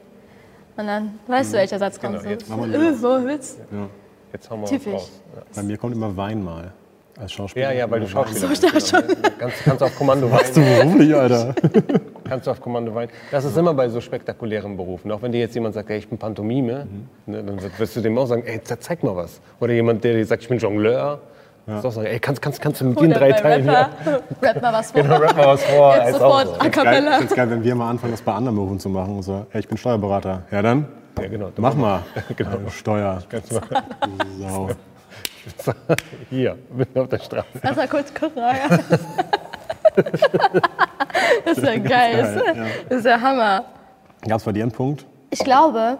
Und 0.76 0.86
dann 0.86 1.18
weißt 1.26 1.52
du, 1.52 1.58
welcher 1.58 1.78
Satz 1.78 2.00
kommt. 2.00 2.18
Genau, 2.18 2.30
jetzt 2.30 2.48
so, 2.48 2.64
äh, 2.64 2.94
so 2.94 3.26
Witz. 3.26 3.58
Ja. 3.72 3.88
Jetzt 4.32 4.50
hauen 4.50 4.60
wir 4.60 4.66
Typisch. 4.66 4.92
raus. 4.92 5.22
Bei 5.54 5.62
mir 5.62 5.78
kommt 5.78 5.94
immer 5.94 6.16
Wein 6.16 6.42
mal 6.42 6.72
als 7.20 7.32
Schauspieler. 7.32 7.72
Ja, 7.72 7.78
ja, 7.80 7.90
weil 7.90 8.00
du. 8.00 8.08
Schauspieler 8.08 8.40
So, 8.46 8.52
ich 8.52 8.60
dachte 8.60 8.80
schon. 8.80 9.02
Kannst, 9.38 9.64
kannst 9.64 9.82
auf 9.82 9.96
Kommando 9.96 10.30
Was 10.30 10.52
du 10.52 10.60
weinen. 10.60 10.90
beruflich, 10.90 11.14
Alter? 11.14 11.54
Kannst 12.28 12.46
du 12.46 12.50
auf 12.50 12.60
Kommando 12.60 12.92
weinen. 12.94 13.10
Das 13.30 13.44
ist 13.44 13.56
immer 13.56 13.72
bei 13.72 13.88
so 13.88 14.00
spektakulären 14.00 14.76
Berufen. 14.76 15.12
Auch 15.12 15.22
wenn 15.22 15.30
dir 15.30 15.38
jetzt 15.38 15.54
jemand 15.54 15.74
sagt, 15.74 15.88
ey, 15.90 15.98
ich 15.98 16.08
bin 16.08 16.18
Pantomime, 16.18 16.86
ne, 17.26 17.42
dann 17.44 17.58
wirst 17.78 17.94
du 17.94 18.00
dem 18.00 18.18
auch 18.18 18.26
sagen, 18.26 18.42
ey, 18.44 18.60
ze- 18.64 18.78
zeig 18.80 19.02
mal 19.04 19.14
was. 19.14 19.40
Oder 19.60 19.74
jemand, 19.74 20.02
der 20.02 20.14
dir 20.14 20.26
sagt, 20.26 20.42
ich 20.42 20.48
bin 20.48 20.58
Jongleur, 20.58 21.20
ja. 21.68 21.78
auch 21.78 21.92
sagen, 21.92 22.06
ey, 22.08 22.18
kannst, 22.18 22.42
kannst, 22.42 22.60
kannst 22.60 22.80
du 22.80 22.86
mit 22.86 23.00
den 23.00 23.12
drei 23.12 23.30
Teilen 23.30 23.68
Rapper, 23.68 23.90
ja. 24.10 24.20
rap 24.42 24.60
mal 24.60 24.72
was 24.72 24.90
vor. 24.90 25.02
Genau, 25.02 25.16
rap 25.18 25.36
mal 25.36 25.46
was 25.46 25.62
vor. 25.64 25.96
Jetzt 25.96 26.12
sofort 26.14 26.46
so. 26.48 26.54
a 26.54 26.58
Geil, 26.58 26.70
cappella. 26.70 27.20
ich 27.20 27.30
geil, 27.34 27.50
wenn 27.50 27.62
wir 27.62 27.74
mal 27.76 27.90
anfangen, 27.90 28.12
das 28.12 28.22
bei 28.22 28.32
anderen 28.32 28.56
Berufen 28.56 28.80
zu 28.80 28.88
machen. 28.88 29.16
Und 29.16 29.22
so, 29.22 29.46
hey, 29.50 29.60
ich 29.60 29.68
bin 29.68 29.78
Steuerberater. 29.78 30.42
Ja, 30.50 30.62
dann 30.62 30.86
Ja, 31.20 31.28
genau. 31.28 31.50
mach 31.58 31.74
mal. 31.74 32.00
Genau. 32.36 32.50
Steuer. 32.70 33.22
Kannst 33.30 33.52
mal 33.52 33.62
Sau. 34.40 34.68
hier, 36.30 36.58
mitten 36.70 36.98
auf 36.98 37.08
der 37.08 37.18
Straße. 37.18 37.46
Lass 37.62 37.76
mal 37.76 37.88
kurz 37.88 38.12
gucken. 38.14 38.42
ah. 38.42 38.54
Das 41.44 41.56
ist 41.58 41.64
ja 41.64 41.78
geil. 41.78 41.86
geil, 41.86 42.42
ja. 42.56 42.66
Das 42.88 42.98
ist 42.98 43.06
ja 43.06 43.20
Hammer. 43.20 43.64
Gab 44.28 44.38
es 44.38 44.44
bei 44.44 44.52
dir 44.52 44.64
einen 44.64 44.72
Punkt? 44.72 45.06
Ich 45.30 45.38
glaube, 45.38 45.98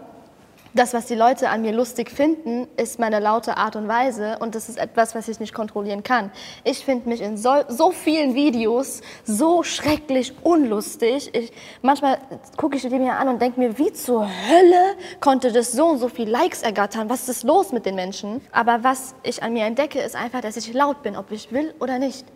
das, 0.76 0.94
was 0.94 1.06
die 1.06 1.14
Leute 1.14 1.48
an 1.48 1.62
mir 1.62 1.72
lustig 1.72 2.10
finden, 2.10 2.68
ist 2.76 2.98
meine 2.98 3.18
laute 3.18 3.56
Art 3.56 3.76
und 3.76 3.88
Weise 3.88 4.38
und 4.40 4.54
das 4.54 4.68
ist 4.68 4.78
etwas, 4.78 5.14
was 5.14 5.26
ich 5.28 5.40
nicht 5.40 5.54
kontrollieren 5.54 6.02
kann. 6.02 6.30
Ich 6.64 6.84
finde 6.84 7.08
mich 7.08 7.20
in 7.20 7.36
so, 7.36 7.64
so 7.68 7.90
vielen 7.90 8.34
Videos 8.34 9.00
so 9.24 9.62
schrecklich 9.62 10.34
unlustig. 10.42 11.30
Ich, 11.34 11.52
manchmal 11.82 12.18
gucke 12.56 12.76
ich 12.76 12.82
die 12.82 12.98
mir 12.98 13.14
an 13.14 13.28
und 13.28 13.40
denke 13.40 13.58
mir, 13.58 13.78
wie 13.78 13.92
zur 13.92 14.26
Hölle 14.26 14.96
konnte 15.20 15.50
das 15.50 15.72
so 15.72 15.86
und 15.86 15.98
so 15.98 16.08
viel 16.08 16.28
Likes 16.28 16.62
ergattern? 16.62 17.08
Was 17.08 17.28
ist 17.28 17.42
los 17.42 17.72
mit 17.72 17.86
den 17.86 17.94
Menschen? 17.94 18.40
Aber 18.52 18.84
was 18.84 19.14
ich 19.22 19.42
an 19.42 19.52
mir 19.52 19.64
entdecke, 19.64 20.00
ist 20.00 20.14
einfach, 20.14 20.42
dass 20.42 20.56
ich 20.56 20.72
laut 20.72 21.02
bin, 21.02 21.16
ob 21.16 21.30
ich 21.32 21.52
will 21.52 21.74
oder 21.80 21.98
nicht. 21.98 22.26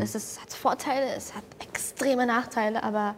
Es 0.00 0.14
ist, 0.14 0.40
hat 0.40 0.50
Vorteile, 0.50 1.04
es 1.14 1.34
hat 1.34 1.44
extreme 1.60 2.24
Nachteile, 2.24 2.82
aber 2.82 3.16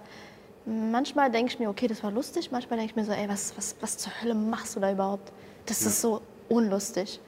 Manchmal 0.67 1.31
denke 1.31 1.53
ich 1.53 1.59
mir, 1.61 1.69
okay, 1.69 1.87
das 1.87 2.03
war 2.03 2.11
lustig. 2.11 2.51
Manchmal 2.51 2.79
denke 2.79 2.91
ich 2.91 2.97
mir 2.97 3.05
so, 3.05 3.13
ey, 3.13 3.29
was, 3.29 3.57
was, 3.57 3.77
was 3.81 3.97
zur 3.99 4.13
Hölle 4.21 4.35
machst 4.35 4.75
du 4.75 4.81
da 4.81 4.91
überhaupt? 4.91 5.33
Das 5.67 5.83
ist 5.83 6.01
so 6.01 6.21
unlustig. 6.49 7.21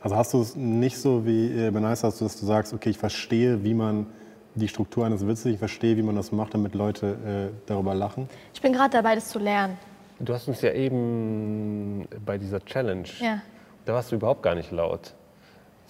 Also 0.00 0.14
hast 0.16 0.32
du 0.34 0.42
es 0.42 0.54
nicht 0.54 0.98
so 0.98 1.24
wie 1.26 1.46
äh, 1.66 1.70
Beneis, 1.70 2.02
dass 2.02 2.18
du 2.18 2.24
dass 2.24 2.38
du 2.38 2.46
sagst, 2.46 2.72
okay, 2.74 2.90
ich 2.90 2.98
verstehe, 2.98 3.64
wie 3.64 3.74
man 3.74 4.06
die 4.54 4.68
Struktur 4.68 5.06
eines 5.06 5.26
Witzes, 5.26 5.46
ich 5.46 5.58
verstehe, 5.58 5.96
wie 5.96 6.02
man 6.02 6.14
das 6.14 6.30
macht, 6.30 6.54
damit 6.54 6.74
Leute 6.74 7.50
äh, 7.52 7.54
darüber 7.66 7.94
lachen. 7.94 8.28
Ich 8.54 8.60
bin 8.60 8.72
gerade 8.72 8.90
dabei, 8.90 9.14
das 9.14 9.28
zu 9.28 9.38
lernen. 9.38 9.76
Du 10.20 10.34
hast 10.34 10.46
uns 10.48 10.60
ja 10.62 10.72
eben 10.72 12.06
bei 12.24 12.38
dieser 12.38 12.64
Challenge, 12.64 13.08
Ja. 13.20 13.40
da 13.84 13.94
warst 13.94 14.10
du 14.12 14.16
überhaupt 14.16 14.42
gar 14.42 14.54
nicht 14.54 14.70
laut. 14.72 15.14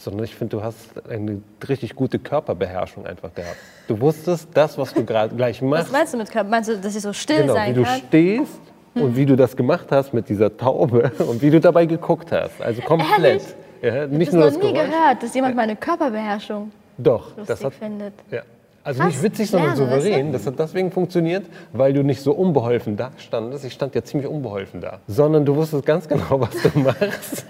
Sondern 0.01 0.25
ich 0.25 0.35
finde, 0.37 0.57
du 0.57 0.63
hast 0.63 0.77
eine 1.11 1.43
richtig 1.69 1.97
gute 1.97 2.19
Körperbeherrschung 2.21 3.05
einfach 3.05 3.35
gehabt. 3.35 3.57
Du 3.89 4.01
wusstest 4.01 4.49
das, 4.55 4.79
was 4.79 4.95
du 4.95 5.05
gerade 5.05 5.35
gleich 5.35 5.61
Was 5.61 5.69
machst. 5.69 5.93
meinst 5.93 6.15
du 6.15 6.19
mit 6.19 6.31
Körper? 6.31 6.49
Meinst 6.49 6.71
du, 6.71 6.79
dass 6.79 6.95
ich 6.95 7.03
so 7.03 7.13
still 7.13 7.43
Genau, 7.43 7.55
wie 7.55 7.57
sein 7.57 7.75
du 7.75 7.83
kann? 7.83 7.99
stehst 8.07 8.61
und 8.95 9.17
wie 9.17 9.27
du 9.27 9.35
das 9.37 9.57
gemacht 9.57 9.87
hast 9.91 10.15
mit 10.15 10.29
dieser 10.29 10.57
Taube 10.57 11.11
und 11.19 11.43
wie 11.43 11.51
du 11.51 11.61
dabei 11.61 11.87
geguckt 11.87 12.31
hast. 12.31 12.63
Also 12.63 12.81
komplett. 12.83 13.43
Ja, 13.83 14.05
Ich 14.05 14.29
habe 14.33 14.37
noch 14.39 14.51
nie 14.51 14.59
Geräusch. 14.61 14.73
gehört, 14.75 15.23
dass 15.23 15.35
jemand 15.35 15.57
meine 15.57 15.75
Körperbeherrschung 15.77 16.71
Doch, 16.97 17.29
lustig 17.37 17.47
das 17.47 17.65
hat, 17.65 17.75
findet. 17.75 18.15
ja. 18.31 18.43
Also 18.85 19.01
Krass, 19.03 19.09
nicht 19.13 19.23
witzig, 19.23 19.51
sondern 19.51 19.71
du? 19.73 19.77
souverän. 19.79 20.33
Das 20.33 20.47
hat 20.47 20.59
deswegen 20.59 20.91
funktioniert, 20.91 21.45
weil 21.73 21.93
du 21.93 22.03
nicht 22.03 22.23
so 22.23 22.33
unbeholfen 22.33 22.97
da 22.97 23.11
standest. 23.19 23.65
Ich 23.67 23.73
stand 23.75 23.95
ja 23.95 24.03
ziemlich 24.03 24.31
unbeholfen 24.31 24.81
da. 24.81 25.01
Sondern 25.07 25.45
du 25.45 25.55
wusstest 25.57 25.85
ganz 25.85 26.09
genau, 26.09 26.41
was 26.41 26.51
du 26.63 26.79
machst. 26.79 27.45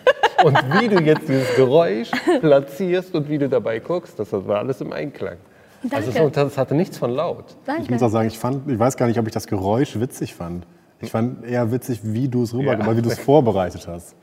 Und 0.45 0.57
wie 0.80 0.88
du 0.88 1.00
jetzt 1.02 1.28
dieses 1.28 1.54
Geräusch 1.57 2.11
platzierst 2.40 3.14
und 3.14 3.28
wie 3.28 3.38
du 3.38 3.49
dabei 3.49 3.78
guckst, 3.80 4.18
das 4.18 4.33
war 4.33 4.59
alles 4.59 4.80
im 4.80 4.92
Einklang. 4.92 5.37
Also 5.90 6.11
Danke. 6.11 6.35
so, 6.35 6.45
das 6.45 6.59
hatte 6.59 6.75
nichts 6.75 6.99
von 6.99 7.11
laut. 7.12 7.45
Danke. 7.64 7.83
Ich 7.83 7.90
muss 7.90 8.02
auch 8.02 8.09
sagen, 8.09 8.28
ich, 8.28 8.38
fand, 8.38 8.68
ich 8.71 8.78
weiß 8.78 8.97
gar 8.97 9.07
nicht, 9.07 9.18
ob 9.18 9.26
ich 9.26 9.33
das 9.33 9.47
Geräusch 9.47 9.99
witzig 10.00 10.35
fand. 10.35 10.66
Ich 11.00 11.12
fand 11.12 11.45
eher 11.47 11.71
witzig, 11.71 12.00
wie 12.02 12.26
du 12.28 12.42
es 12.42 12.52
rüber, 12.52 12.76
Ja. 12.76 12.97
wie 12.97 13.00
du 13.02 13.09
es 13.09 13.21
vorbereitet 13.21 13.87
hast. 13.87 14.16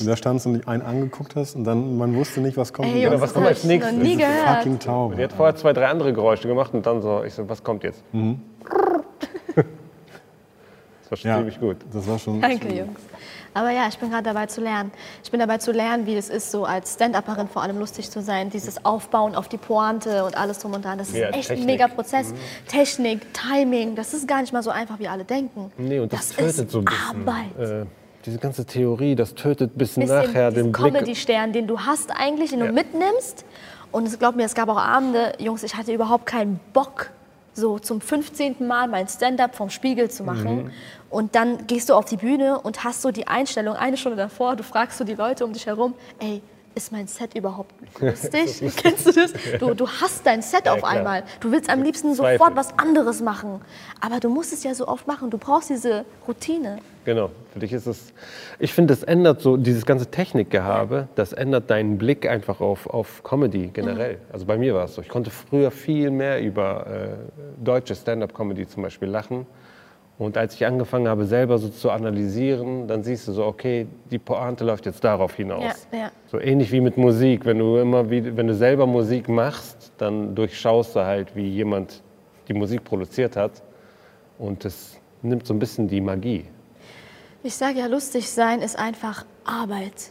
Und 0.00 0.06
da 0.08 0.16
standst 0.16 0.46
du 0.46 0.50
und 0.50 0.66
einen 0.66 0.82
angeguckt 0.82 1.36
hast 1.36 1.54
und 1.54 1.62
dann 1.62 1.96
man 1.96 2.16
wusste 2.16 2.40
nicht, 2.40 2.56
was 2.56 2.72
kommt. 2.72 2.88
Ey, 2.88 3.02
Genau, 3.02 3.20
was 3.20 3.32
kommt 3.32 3.46
als 3.46 3.62
nächstes? 3.62 3.94
noch 3.96 4.02
nie 4.02 4.16
gehört. 4.16 4.56
fucking 4.56 4.78
Taube. 4.80 5.14
Die 5.14 5.22
hat 5.22 5.32
vorher 5.32 5.54
zwei, 5.54 5.72
drei 5.72 5.86
andere 5.86 6.12
Geräusche 6.12 6.48
gemacht 6.48 6.74
und 6.74 6.84
dann 6.84 7.00
so, 7.02 7.22
ich 7.22 7.32
so, 7.34 7.48
was 7.48 7.62
kommt 7.62 7.84
jetzt? 7.84 8.02
Das 11.10 11.24
war 11.24 11.30
Ja, 11.32 11.36
ziemlich 11.38 11.60
gut. 11.60 11.76
Das 11.92 12.06
war 12.08 12.18
schon. 12.18 12.40
Danke, 12.40 12.68
Jungs. 12.74 12.98
Aber 13.54 13.70
ja, 13.70 13.88
ich 13.88 13.98
bin 13.98 14.10
gerade 14.10 14.22
dabei 14.24 14.46
zu 14.46 14.60
lernen. 14.60 14.92
Ich 15.24 15.30
bin 15.30 15.40
dabei 15.40 15.58
zu 15.58 15.72
lernen, 15.72 16.06
wie 16.06 16.14
es 16.16 16.28
ist, 16.28 16.50
so 16.50 16.64
als 16.64 16.94
Stand-Upperin 16.94 17.48
vor 17.48 17.62
allem 17.62 17.78
lustig 17.78 18.10
zu 18.10 18.20
sein. 18.22 18.50
Dieses 18.50 18.84
Aufbauen 18.84 19.34
auf 19.34 19.48
die 19.48 19.56
Pointe 19.56 20.24
und 20.24 20.36
alles 20.36 20.58
drum 20.58 20.74
und 20.74 20.84
dran. 20.84 20.98
Das 20.98 21.08
ist 21.08 21.16
Ja, 21.16 21.28
echt 21.30 21.50
ein 21.50 21.56
Technik. 21.56 21.66
mega 21.66 21.88
Prozess. 21.88 22.32
Technik, 22.68 23.22
Timing, 23.34 23.94
das 23.94 24.14
ist 24.14 24.28
gar 24.28 24.40
nicht 24.40 24.52
mal 24.52 24.62
so 24.62 24.70
einfach, 24.70 24.98
wie 24.98 25.08
alle 25.08 25.24
denken. 25.24 25.72
Nee, 25.76 25.98
und 25.98 26.12
das, 26.12 26.28
das 26.28 26.36
tötet 26.56 26.70
so 26.70 26.78
ein 26.80 26.84
bisschen. 26.84 27.28
Arbeit. 27.28 27.58
Äh, 27.82 27.86
diese 28.26 28.38
ganze 28.38 28.64
Theorie, 28.66 29.14
das 29.14 29.34
tötet 29.34 29.76
bis 29.78 29.94
bisschen 29.94 30.06
nachher 30.14 30.50
den 30.50 30.72
Blick. 30.72 30.92
Comedy-Stern, 30.92 31.52
den 31.52 31.66
du 31.66 31.80
hast 31.80 32.10
eigentlich, 32.10 32.50
den 32.50 32.60
Ja. 32.60 32.66
du 32.66 32.72
mitnimmst. 32.72 33.44
Und 33.90 34.06
es 34.06 34.18
glaub 34.18 34.36
mir, 34.36 34.44
es 34.44 34.54
gab 34.54 34.68
auch 34.68 34.76
Abende, 34.76 35.32
Jungs, 35.38 35.62
ich 35.62 35.74
hatte 35.74 35.92
überhaupt 35.94 36.26
keinen 36.26 36.60
Bock, 36.74 37.10
so 37.54 37.78
zum 37.78 38.00
15. 38.00 38.66
Mal 38.66 38.88
mein 38.88 39.08
Stand-up 39.08 39.54
vom 39.54 39.70
Spiegel 39.70 40.10
zu 40.10 40.22
machen. 40.24 40.64
Mhm. 40.64 40.70
Und 41.10 41.34
dann 41.34 41.66
gehst 41.66 41.88
du 41.88 41.94
auf 41.94 42.04
die 42.04 42.16
Bühne 42.16 42.60
und 42.60 42.84
hast 42.84 43.02
so 43.02 43.10
die 43.10 43.26
Einstellung 43.26 43.76
eine 43.76 43.96
Stunde 43.96 44.16
davor, 44.16 44.56
du 44.56 44.62
fragst 44.62 44.98
so 44.98 45.04
die 45.04 45.14
Leute 45.14 45.44
um 45.44 45.52
dich 45.52 45.66
herum, 45.66 45.94
ey, 46.18 46.42
ist 46.78 46.92
mein 46.92 47.08
Set 47.08 47.34
überhaupt 47.34 47.74
lustig? 48.00 48.62
Kennst 48.76 49.06
du 49.06 49.12
das? 49.12 49.32
Du, 49.58 49.74
du 49.74 49.86
hast 49.88 50.24
dein 50.24 50.42
Set 50.42 50.68
auf 50.68 50.78
klar. 50.78 50.92
einmal. 50.92 51.24
Du 51.40 51.50
willst 51.50 51.68
am 51.68 51.82
liebsten 51.82 52.14
Zweifel. 52.14 52.38
sofort 52.38 52.56
was 52.56 52.78
anderes 52.78 53.20
machen. 53.20 53.60
Aber 54.00 54.20
du 54.20 54.28
musst 54.30 54.52
es 54.52 54.62
ja 54.62 54.72
so 54.74 54.86
oft 54.86 55.06
machen. 55.06 55.28
Du 55.28 55.38
brauchst 55.38 55.70
diese 55.70 56.04
Routine. 56.26 56.78
Genau, 57.04 57.30
für 57.52 57.58
dich 57.58 57.72
ist 57.72 57.86
es. 57.86 58.12
Ich 58.58 58.72
finde, 58.72 58.92
das 58.94 59.02
ändert 59.02 59.40
so, 59.40 59.56
dieses 59.56 59.86
ganze 59.86 60.06
Technikgehabe, 60.06 61.08
das 61.14 61.32
ändert 61.32 61.70
deinen 61.70 61.98
Blick 61.98 62.28
einfach 62.28 62.60
auf, 62.60 62.86
auf 62.86 63.22
Comedy 63.24 63.70
generell. 63.72 64.18
Also 64.32 64.46
bei 64.46 64.56
mir 64.56 64.74
war 64.74 64.84
es 64.84 64.94
so. 64.94 65.02
Ich 65.02 65.08
konnte 65.08 65.30
früher 65.30 65.70
viel 65.70 66.10
mehr 66.10 66.40
über 66.40 66.86
äh, 66.86 67.64
deutsche 67.64 67.94
Stand-up-Comedy 67.94 68.68
zum 68.68 68.82
Beispiel 68.84 69.08
lachen. 69.08 69.46
Und 70.18 70.36
als 70.36 70.54
ich 70.54 70.66
angefangen 70.66 71.06
habe, 71.06 71.26
selber 71.26 71.58
so 71.58 71.68
zu 71.68 71.90
analysieren, 71.90 72.88
dann 72.88 73.04
siehst 73.04 73.28
du 73.28 73.32
so, 73.32 73.44
okay, 73.44 73.86
die 74.10 74.18
Pointe 74.18 74.64
läuft 74.64 74.84
jetzt 74.84 75.04
darauf 75.04 75.34
hinaus. 75.34 75.86
Ja, 75.92 75.98
ja. 75.98 76.10
So 76.26 76.40
ähnlich 76.40 76.72
wie 76.72 76.80
mit 76.80 76.96
Musik. 76.96 77.44
Wenn 77.44 77.58
du 77.58 77.76
immer 77.76 78.10
wie, 78.10 78.36
wenn 78.36 78.48
du 78.48 78.54
selber 78.54 78.86
Musik 78.86 79.28
machst, 79.28 79.92
dann 79.98 80.34
durchschaust 80.34 80.96
du 80.96 81.00
halt, 81.00 81.36
wie 81.36 81.48
jemand 81.48 82.02
die 82.48 82.54
Musik 82.54 82.82
produziert 82.82 83.36
hat. 83.36 83.62
Und 84.38 84.64
das 84.64 84.98
nimmt 85.22 85.46
so 85.46 85.54
ein 85.54 85.60
bisschen 85.60 85.86
die 85.86 86.00
Magie. 86.00 86.46
Ich 87.44 87.54
sage 87.54 87.78
ja, 87.78 87.86
lustig 87.86 88.28
sein 88.28 88.60
ist 88.60 88.76
einfach 88.76 89.24
Arbeit. 89.44 90.10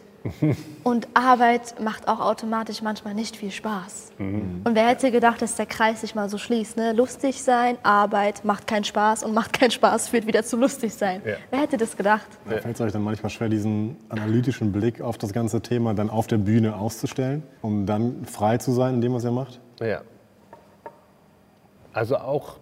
Und 0.84 1.08
Arbeit 1.14 1.76
macht 1.82 2.08
auch 2.08 2.20
automatisch 2.20 2.82
manchmal 2.82 3.14
nicht 3.14 3.36
viel 3.36 3.52
Spaß. 3.52 4.12
Und 4.20 4.72
wer 4.74 4.88
hätte 4.88 5.12
gedacht, 5.12 5.42
dass 5.42 5.56
der 5.56 5.66
Kreis 5.66 6.02
sich 6.02 6.16
mal 6.16 6.30
so 6.30 6.38
schließt? 6.38 6.78
Ne? 6.78 6.94
Lustig 6.94 7.44
sein, 7.44 7.78
Arbeit 7.84 8.44
macht 8.46 8.68
keinen 8.68 8.84
Spaß 8.84 9.24
und 9.24 9.34
macht 9.34 9.54
keinen 9.54 9.72
Spaß 9.72 10.10
führt 10.10 10.28
wieder 10.28 10.44
zu 10.44 10.58
lustig 10.58 10.94
sein. 10.94 11.22
Ja. 11.26 11.36
Wer 11.50 11.60
hätte 11.62 11.78
das 11.78 11.96
gedacht? 11.96 12.28
Da 12.50 12.58
fällt 12.58 12.76
es 12.76 12.82
euch 12.82 12.92
dann 12.92 13.04
manchmal 13.04 13.30
schwer, 13.30 13.50
diesen 13.50 13.98
analytischen 14.10 14.72
Blick 14.72 15.02
auf 15.02 15.18
das 15.18 15.34
ganze 15.34 15.62
Thema 15.62 15.94
dann 15.94 16.10
auf 16.10 16.28
der 16.28 16.38
Bühne 16.38 16.76
auszustellen, 16.76 17.44
um 17.62 17.86
dann 17.86 18.26
frei 18.26 18.58
zu 18.58 18.72
sein 18.72 18.96
in 18.96 19.02
dem, 19.02 19.14
was 19.14 19.24
ihr 19.24 19.32
macht? 19.32 19.60
Ja. 19.80 20.02
Also 21.94 22.18
auch 22.18 22.58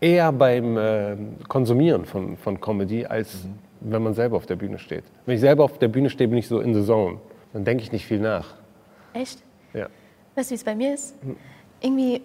eher 0.00 0.32
beim 0.32 0.76
äh, 0.76 1.16
Konsumieren 1.48 2.04
von, 2.04 2.36
von 2.36 2.60
Comedy, 2.60 3.06
als 3.06 3.46
wenn 3.84 4.02
man 4.02 4.14
selber 4.14 4.36
auf 4.36 4.46
der 4.46 4.56
Bühne 4.56 4.78
steht. 4.78 5.04
Wenn 5.26 5.34
ich 5.34 5.40
selber 5.40 5.64
auf 5.64 5.78
der 5.78 5.88
Bühne 5.88 6.10
stehe, 6.10 6.28
bin 6.28 6.38
ich 6.38 6.48
so 6.48 6.60
in 6.60 6.74
the 6.74 6.84
zone. 6.84 7.18
Dann 7.52 7.64
denke 7.64 7.82
ich 7.82 7.92
nicht 7.92 8.06
viel 8.06 8.20
nach. 8.20 8.54
Echt? 9.12 9.42
Ja. 9.74 9.88
Weißt 10.34 10.50
du, 10.50 10.52
wie 10.52 10.56
es 10.56 10.64
bei 10.64 10.74
mir 10.74 10.94
ist? 10.94 11.14
Irgendwie 11.80 12.22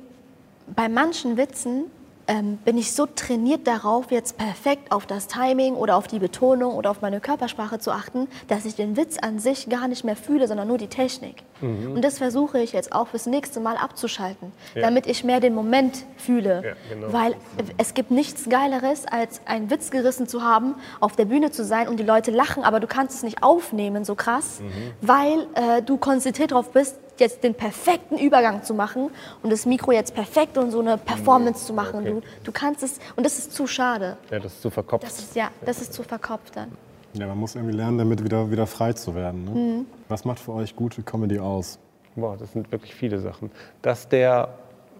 bei 0.75 0.87
manchen 0.87 1.37
Witzen 1.37 1.85
ähm, 2.27 2.57
bin 2.65 2.77
ich 2.77 2.93
so 2.93 3.05
trainiert 3.05 3.67
darauf, 3.67 4.11
jetzt 4.11 4.37
perfekt 4.37 4.91
auf 4.91 5.05
das 5.05 5.27
Timing 5.27 5.75
oder 5.75 5.95
auf 5.95 6.07
die 6.07 6.19
Betonung 6.19 6.73
oder 6.75 6.91
auf 6.91 7.01
meine 7.01 7.19
Körpersprache 7.19 7.79
zu 7.79 7.91
achten, 7.91 8.27
dass 8.47 8.65
ich 8.65 8.75
den 8.75 8.97
Witz 8.97 9.17
an 9.17 9.39
sich 9.39 9.69
gar 9.69 9.87
nicht 9.87 10.03
mehr 10.03 10.15
fühle, 10.15 10.47
sondern 10.47 10.67
nur 10.67 10.77
die 10.77 10.87
Technik. 10.87 11.43
Und 11.61 12.03
das 12.03 12.19
versuche 12.19 12.59
ich 12.59 12.71
jetzt 12.73 12.91
auch 12.93 13.07
fürs 13.07 13.25
nächste 13.25 13.59
Mal 13.59 13.77
abzuschalten, 13.77 14.51
Ja. 14.75 14.81
damit 14.83 15.07
ich 15.07 15.23
mehr 15.23 15.39
den 15.39 15.55
Moment 15.55 16.05
fühle. 16.17 16.61
Ja, 16.63 16.73
genau. 16.95 17.11
Weil 17.11 17.35
es 17.79 17.93
gibt 17.95 18.11
nichts 18.11 18.47
Geileres, 18.47 19.05
als 19.09 19.41
einen 19.45 19.71
Witz 19.71 19.89
gerissen 19.89 20.27
zu 20.27 20.43
haben, 20.43 20.75
auf 20.99 21.15
der 21.15 21.25
Bühne 21.25 21.49
zu 21.49 21.63
sein 21.65 21.87
und 21.87 21.97
die 21.97 22.03
Leute 22.03 22.29
lachen, 22.31 22.63
aber 22.63 22.79
du 22.79 22.85
kannst 22.87 23.15
es 23.15 23.23
nicht 23.23 23.41
aufnehmen 23.41 24.05
so 24.05 24.13
krass, 24.15 24.61
weil 25.01 25.47
äh, 25.55 25.81
du 25.81 25.97
konzentriert 25.97 26.51
darauf 26.51 26.71
bist, 26.71 26.97
jetzt 27.19 27.43
den 27.43 27.53
perfekten 27.53 28.17
Übergang 28.17 28.63
zu 28.63 28.73
machen 28.73 29.09
und 29.43 29.51
das 29.51 29.65
Mikro 29.65 29.91
jetzt 29.91 30.13
perfekt 30.13 30.57
und 30.57 30.71
so 30.71 30.79
eine 30.79 30.97
Performance 30.97 31.65
zu 31.65 31.73
machen. 31.73 31.99
Okay. 32.01 32.11
Du, 32.11 32.21
du 32.45 32.51
kannst 32.51 32.83
es, 32.83 32.99
und 33.15 33.25
das 33.25 33.37
ist 33.37 33.53
zu 33.53 33.67
schade. 33.67 34.17
ja, 34.31 34.39
das 34.39 34.53
ist 34.53 34.61
zu 34.61 34.69
verkopft. 34.69 35.03
Das 35.03 35.19
ist, 35.19 35.35
ja, 35.35 35.49
das 35.65 35.81
ist 35.81 35.93
zu 35.93 36.03
verkopft 36.03 36.55
dann. 36.55 36.71
Ja, 37.13 37.27
man 37.27 37.37
muss 37.37 37.55
irgendwie 37.55 37.75
lernen, 37.75 37.97
damit 37.97 38.23
wieder, 38.23 38.51
wieder 38.51 38.67
frei 38.67 38.93
zu 38.93 39.15
werden. 39.15 39.45
Ne? 39.45 39.85
Was 40.07 40.25
macht 40.25 40.39
für 40.39 40.53
euch 40.53 40.75
gute 40.75 41.01
Comedy 41.01 41.39
aus? 41.39 41.79
Boah, 42.15 42.37
das 42.37 42.53
sind 42.53 42.71
wirklich 42.71 42.93
viele 42.93 43.19
Sachen. 43.19 43.51
Dass 43.81 44.07
der 44.07 44.49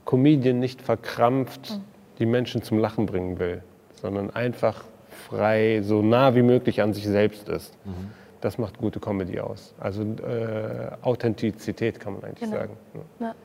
Comedian 0.06 0.60
nicht 0.60 0.82
verkrampft 0.82 1.80
die 2.20 2.26
Menschen 2.26 2.64
zum 2.64 2.80
Lachen 2.80 3.06
bringen 3.06 3.38
will, 3.40 3.62
sondern 4.02 4.32
einfach 4.32 4.84
frei, 5.28 5.82
so 5.84 6.02
nah 6.02 6.36
wie 6.36 6.42
möglich 6.42 6.82
an 6.82 6.94
sich 6.94 7.06
selbst 7.06 7.50
ist. 7.50 7.76
Das 8.42 8.58
macht 8.58 8.78
gute 8.78 9.00
Comedy 9.00 9.40
aus. 9.40 9.74
Also 9.80 10.04
äh, 10.04 10.92
Authentizität 11.02 12.00
kann 12.00 12.14
man 12.14 12.24
eigentlich 12.24 12.40
Genau. 12.50 12.56
sagen. 12.62 12.78
Ja. 13.20 13.36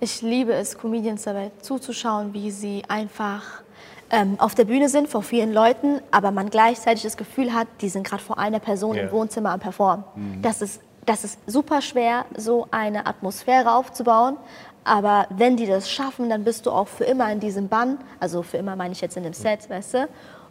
Ich 0.00 0.22
liebe 0.22 0.52
es, 0.52 0.76
Comedians 0.78 1.24
dabei 1.24 1.50
zuzuschauen, 1.60 2.32
wie 2.34 2.50
sie 2.50 2.82
einfach 2.88 3.62
ähm, 4.10 4.36
auf 4.38 4.54
der 4.54 4.64
Bühne 4.66 4.88
sind 4.88 5.08
vor 5.08 5.22
vielen 5.22 5.52
Leuten, 5.52 6.00
aber 6.10 6.30
man 6.30 6.48
gleichzeitig 6.50 7.02
das 7.02 7.16
Gefühl 7.16 7.52
hat, 7.54 7.66
die 7.80 7.88
sind 7.88 8.06
gerade 8.06 8.22
vor 8.22 8.38
einer 8.38 8.60
Person 8.60 8.96
Ja. 8.96 9.02
im 9.04 9.10
Wohnzimmer 9.12 9.50
am 9.50 9.60
Performen. 9.60 10.04
Das, 10.42 10.62
ist, 10.62 10.80
das 11.06 11.24
ist 11.24 11.38
super 11.46 11.82
schwer, 11.82 12.24
so 12.36 12.68
eine 12.70 13.06
Atmosphäre 13.06 13.74
aufzubauen. 13.74 14.36
Aber 14.84 15.26
wenn 15.30 15.56
die 15.56 15.66
das 15.66 15.90
schaffen, 15.90 16.30
dann 16.30 16.44
bist 16.44 16.64
du 16.66 16.70
auch 16.70 16.86
für 16.86 17.02
immer 17.04 17.32
in 17.32 17.40
diesem 17.40 17.66
Bann. 17.68 17.98
Also 18.20 18.42
für 18.44 18.58
immer 18.58 18.76
meine 18.76 18.92
ich 18.92 19.00
jetzt 19.00 19.16
in 19.16 19.24
dem 19.24 19.32
Set, 19.32 19.68
weißt 19.68 19.94
du? 19.94 20.08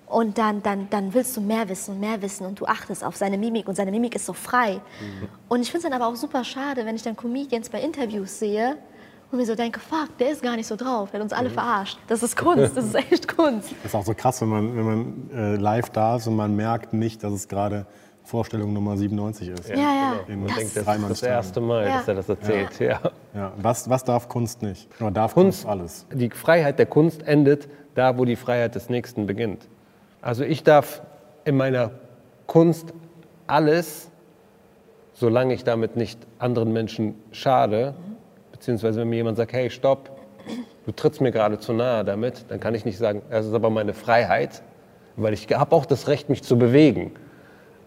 Und 0.07 0.37
dann, 0.37 0.61
dann, 0.61 0.87
dann 0.91 1.13
willst 1.13 1.35
du 1.35 1.41
mehr 1.41 1.67
wissen 1.67 1.95
und 1.95 1.99
mehr 1.99 2.21
wissen 2.21 2.45
und 2.45 2.59
du 2.59 2.65
achtest 2.65 3.03
auf 3.03 3.15
seine 3.15 3.37
Mimik 3.37 3.67
und 3.67 3.75
seine 3.75 3.89
Mimik 3.91 4.15
ist 4.15 4.25
so 4.27 4.33
frei. 4.33 4.79
Und 5.49 5.61
ich 5.61 5.71
finde 5.71 5.87
es 5.87 5.91
dann 5.91 5.99
aber 5.99 6.11
auch 6.11 6.15
super 6.15 6.43
schade, 6.43 6.85
wenn 6.85 6.95
ich 6.95 7.01
dann 7.01 7.15
Comedians 7.15 7.69
bei 7.69 7.81
Interviews 7.81 8.37
sehe 8.37 8.77
und 9.31 9.39
mir 9.39 9.45
so 9.47 9.55
denke, 9.55 9.79
fuck, 9.79 10.15
der 10.19 10.29
ist 10.29 10.43
gar 10.43 10.55
nicht 10.55 10.67
so 10.67 10.75
drauf, 10.75 11.09
der 11.09 11.19
hat 11.19 11.23
uns 11.23 11.33
alle 11.33 11.49
verarscht. 11.49 11.97
Das 12.07 12.21
ist 12.21 12.37
Kunst, 12.37 12.77
das 12.77 12.85
ist 12.85 12.95
echt 12.95 13.35
Kunst. 13.35 13.71
Das 13.81 13.91
ist 13.91 13.95
auch 13.95 14.05
so 14.05 14.13
krass, 14.13 14.39
wenn 14.41 14.49
man, 14.49 14.77
wenn 14.77 14.85
man 14.85 15.29
äh, 15.33 15.55
live 15.55 15.89
da 15.89 16.17
ist 16.17 16.27
und 16.27 16.35
man 16.35 16.55
merkt 16.55 16.93
nicht, 16.93 17.23
dass 17.23 17.33
es 17.33 17.47
gerade 17.47 17.87
Vorstellung 18.23 18.73
Nummer 18.73 18.95
97 18.97 19.49
ist. 19.49 19.69
Ja, 19.69 19.75
ja. 19.75 20.13
Im 20.27 20.39
Man 20.41 20.47
Das- 20.49 20.57
denkt, 20.57 20.77
das 20.77 20.97
ist 20.97 21.09
das 21.09 21.23
erste 21.23 21.61
Mal, 21.61 21.87
Ja. 21.87 21.97
dass 21.97 22.07
er 22.07 22.13
das 22.15 22.29
erzählt. 22.29 22.79
Ja. 22.79 22.99
Ja. 23.33 23.51
Was, 23.57 23.89
was 23.89 24.03
darf 24.03 24.27
Kunst 24.29 24.61
nicht? 24.61 24.87
Oder 25.01 25.11
darf 25.11 25.33
Kunst, 25.33 25.63
Kunst, 25.63 25.67
alles? 25.67 26.05
Die 26.13 26.29
Freiheit 26.29 26.77
der 26.79 26.85
Kunst 26.85 27.23
endet 27.27 27.67
da, 27.95 28.17
wo 28.17 28.25
die 28.25 28.35
Freiheit 28.35 28.75
des 28.75 28.89
Nächsten 28.89 29.25
beginnt. 29.25 29.67
Also 30.25 30.43
ich 30.43 30.63
darf 30.63 31.03
in 31.43 31.55
meiner 31.55 31.91
Kunst 32.47 32.95
alles, 33.45 34.09
solange 35.13 35.53
ich 35.53 35.63
damit 35.63 35.97
nicht 35.97 36.19
anderen 36.39 36.73
Menschen 36.73 37.13
schade, 37.31 37.93
beziehungsweise 38.51 39.01
wenn 39.01 39.09
mir 39.09 39.17
jemand 39.17 39.37
sagt, 39.37 39.53
hey, 39.53 39.69
stopp, 39.69 40.09
du 40.87 40.91
trittst 40.91 41.21
mir 41.21 41.31
gerade 41.31 41.59
zu 41.59 41.73
nahe 41.73 42.03
damit, 42.03 42.45
dann 42.47 42.59
kann 42.59 42.73
ich 42.73 42.85
nicht 42.85 42.97
sagen, 42.97 43.21
das 43.29 43.45
ist 43.45 43.53
aber 43.53 43.69
meine 43.69 43.93
Freiheit, 43.93 44.63
weil 45.15 45.31
ich 45.31 45.47
habe 45.53 45.75
auch 45.75 45.85
das 45.85 46.07
Recht, 46.07 46.27
mich 46.27 46.41
zu 46.41 46.57
bewegen. 46.57 47.11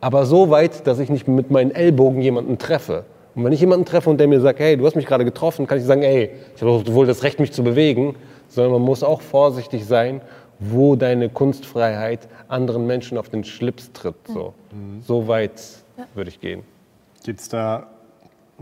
Aber 0.01 0.25
so 0.25 0.49
weit, 0.49 0.87
dass 0.87 1.01
ich 1.01 1.11
nicht 1.11 1.27
mit 1.27 1.51
meinen 1.51 1.73
Ellbogen 1.73 2.23
jemanden 2.23 2.57
treffe. 2.57 3.05
Und 3.35 3.43
wenn 3.43 3.53
ich 3.53 3.61
jemanden 3.61 3.85
treffe 3.85 4.11
und 4.11 4.19
der 4.19 4.29
mir 4.29 4.41
sagt, 4.41 4.61
hey, 4.61 4.77
du 4.77 4.87
hast 4.87 4.95
mich 4.95 5.07
gerade 5.07 5.25
getroffen, 5.25 5.67
kann 5.67 5.79
ich 5.79 5.85
sagen, 5.85 6.05
ey, 6.05 6.31
ich 6.55 6.63
habe 6.63 6.87
wohl 6.95 7.07
das 7.09 7.25
Recht, 7.25 7.41
mich 7.41 7.53
zu 7.53 7.65
bewegen. 7.65 8.15
Sondern 8.47 8.75
man 8.75 8.83
muss 8.83 9.03
auch 9.03 9.23
vorsichtig 9.23 9.85
sein, 9.85 10.21
wo 10.59 10.97
deine 10.97 11.29
Kunstfreiheit 11.29 12.29
anderen 12.49 12.87
Menschen 12.87 13.19
auf 13.19 13.29
den 13.29 13.45
Schlips 13.45 13.93
tritt. 13.93 14.17
So, 14.27 14.55
so 15.07 15.29
weit 15.29 15.61
würde 16.15 16.31
ich 16.31 16.41
gehen. 16.41 16.63
Gibt 17.25 17.41
es 17.41 17.49
da 17.49 17.89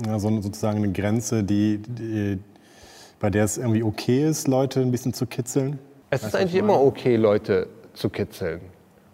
ja, 0.05 0.19
so, 0.19 0.41
sozusagen 0.41 0.79
eine 0.79 0.93
Grenze, 0.93 1.43
die, 1.43 1.79
die, 1.79 2.38
bei 3.19 3.31
der 3.31 3.45
es 3.45 3.59
irgendwie 3.59 3.83
okay 3.83 4.29
ist, 4.29 4.47
Leute 4.49 4.81
ein 4.81 4.91
bisschen 4.91 5.15
zu 5.15 5.26
kitzeln? 5.26 5.79
Es 6.11 6.23
ist 6.23 6.37
eigentlich 6.37 6.55
immer 6.55 6.81
okay, 6.81 7.17
Leute 7.17 7.69
zu 7.95 8.11
kitzeln. 8.11 8.61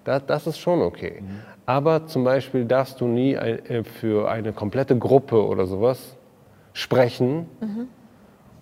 Das, 0.04 0.26
das 0.26 0.46
ist 0.46 0.58
schon 0.58 0.80
okay. 0.80 1.22
Aber 1.66 2.06
zum 2.06 2.24
Beispiel 2.24 2.64
darfst 2.64 3.00
du 3.00 3.06
nie 3.06 3.34
äh, 3.34 3.84
für 3.84 4.28
eine 4.28 4.52
komplette 4.52 4.98
Gruppe 4.98 5.46
oder 5.46 5.66
sowas 5.66 6.16
sprechen 6.72 7.46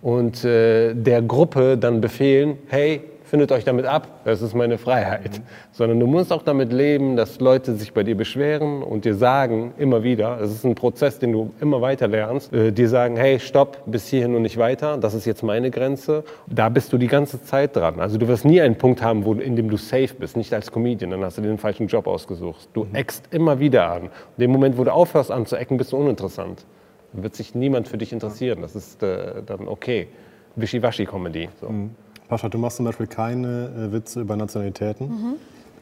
und 0.02 0.44
äh, 0.44 0.94
der 0.94 1.22
Gruppe 1.22 1.78
dann 1.78 2.00
befehlen, 2.00 2.58
hey, 2.68 3.02
findet 3.30 3.52
euch 3.52 3.64
damit 3.64 3.86
ab, 3.86 4.08
das 4.24 4.42
ist 4.42 4.54
meine 4.54 4.76
Freiheit. 4.76 5.40
Sondern 5.70 6.00
du 6.00 6.06
musst 6.06 6.32
auch 6.32 6.42
damit 6.42 6.72
leben, 6.72 7.16
dass 7.16 7.38
Leute 7.38 7.76
sich 7.76 7.94
bei 7.94 8.02
dir 8.02 8.16
beschweren 8.16 8.82
und 8.82 9.04
dir 9.04 9.14
sagen, 9.14 9.72
immer 9.78 10.02
wieder, 10.02 10.40
es 10.40 10.50
ist 10.50 10.64
ein 10.64 10.74
Prozess, 10.74 11.20
den 11.20 11.32
du 11.32 11.54
immer 11.60 11.80
weiter 11.80 12.08
lernst, 12.08 12.52
äh, 12.52 12.72
dir 12.72 12.88
sagen, 12.88 13.16
hey, 13.16 13.38
stopp, 13.38 13.84
bis 13.86 14.08
hierhin 14.08 14.34
und 14.34 14.42
nicht 14.42 14.58
weiter, 14.58 14.98
das 14.98 15.14
ist 15.14 15.26
jetzt 15.26 15.44
meine 15.44 15.70
Grenze. 15.70 16.24
Da 16.48 16.68
bist 16.68 16.92
du 16.92 16.98
die 16.98 17.06
ganze 17.06 17.42
Zeit 17.42 17.76
dran. 17.76 18.00
Also 18.00 18.18
du 18.18 18.26
wirst 18.26 18.44
nie 18.44 18.60
einen 18.60 18.76
Punkt 18.76 19.00
haben, 19.00 19.24
wo, 19.24 19.34
in 19.34 19.54
dem 19.54 19.70
du 19.70 19.76
safe 19.76 20.14
bist, 20.18 20.36
nicht 20.36 20.52
als 20.52 20.72
Comedian, 20.72 21.12
dann 21.12 21.24
hast 21.24 21.38
du 21.38 21.42
dir 21.42 21.48
den 21.48 21.58
falschen 21.58 21.86
Job 21.86 22.08
ausgesucht. 22.08 22.68
Du 22.72 22.86
eckst 22.92 23.32
immer 23.32 23.60
wieder 23.60 23.90
an. 23.92 24.02
In 24.36 24.40
dem 24.40 24.50
Moment, 24.50 24.76
wo 24.76 24.82
du 24.82 24.92
aufhörst 24.92 25.30
anzuecken, 25.30 25.76
bist 25.76 25.92
du 25.92 25.96
uninteressant. 25.96 26.66
Dann 27.12 27.22
wird 27.22 27.36
sich 27.36 27.54
niemand 27.54 27.86
für 27.86 27.96
dich 27.96 28.12
interessieren. 28.12 28.60
Das 28.60 28.74
ist 28.74 29.02
äh, 29.04 29.42
dann 29.46 29.68
okay. 29.68 30.08
Wischiwaschi-Comedy. 30.56 31.48
So. 31.60 31.68
Pascha, 32.30 32.48
du 32.48 32.58
machst 32.58 32.76
zum 32.76 32.86
Beispiel 32.86 33.08
keine 33.08 33.88
äh, 33.88 33.92
Witze 33.92 34.20
über 34.20 34.36
Nationalitäten. 34.36 35.36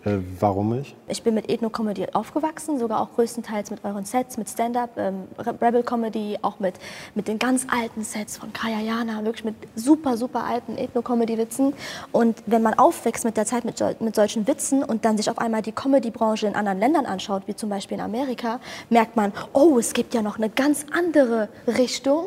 Äh, 0.04 0.18
warum 0.40 0.76
nicht? 0.76 0.96
Ich 1.08 1.22
bin 1.22 1.34
mit 1.34 1.50
Ethno-Comedy 1.50 2.06
aufgewachsen, 2.14 2.78
sogar 2.78 3.02
auch 3.02 3.14
größtenteils 3.16 3.70
mit 3.70 3.84
euren 3.84 4.04
Sets, 4.06 4.38
mit 4.38 4.48
Stand-Up, 4.48 4.90
ähm, 4.96 5.24
Rebel-Comedy, 5.36 6.38
auch 6.40 6.58
mit, 6.58 6.74
mit 7.14 7.28
den 7.28 7.38
ganz 7.38 7.66
alten 7.70 8.02
Sets 8.02 8.38
von 8.38 8.52
Kaya 8.52 8.80
Jana, 8.80 9.24
wirklich 9.24 9.44
mit 9.44 9.56
super, 9.74 10.16
super 10.16 10.44
alten 10.44 10.78
Ethno-Comedy-Witzen. 10.78 11.74
Und 12.12 12.42
wenn 12.46 12.62
man 12.62 12.74
aufwächst 12.74 13.24
mit 13.24 13.36
der 13.36 13.44
Zeit 13.44 13.64
mit, 13.64 13.82
mit 14.00 14.14
solchen 14.14 14.46
Witzen 14.46 14.82
und 14.84 15.04
dann 15.04 15.16
sich 15.16 15.28
auf 15.30 15.38
einmal 15.38 15.60
die 15.60 15.72
Comedy-Branche 15.72 16.46
in 16.46 16.54
anderen 16.54 16.78
Ländern 16.78 17.04
anschaut, 17.04 17.42
wie 17.46 17.56
zum 17.56 17.68
Beispiel 17.68 17.98
in 17.98 18.02
Amerika, 18.02 18.60
merkt 18.88 19.16
man, 19.16 19.32
oh, 19.52 19.78
es 19.78 19.92
gibt 19.92 20.14
ja 20.14 20.22
noch 20.22 20.38
eine 20.38 20.48
ganz 20.48 20.86
andere 20.92 21.48
Richtung. 21.66 22.26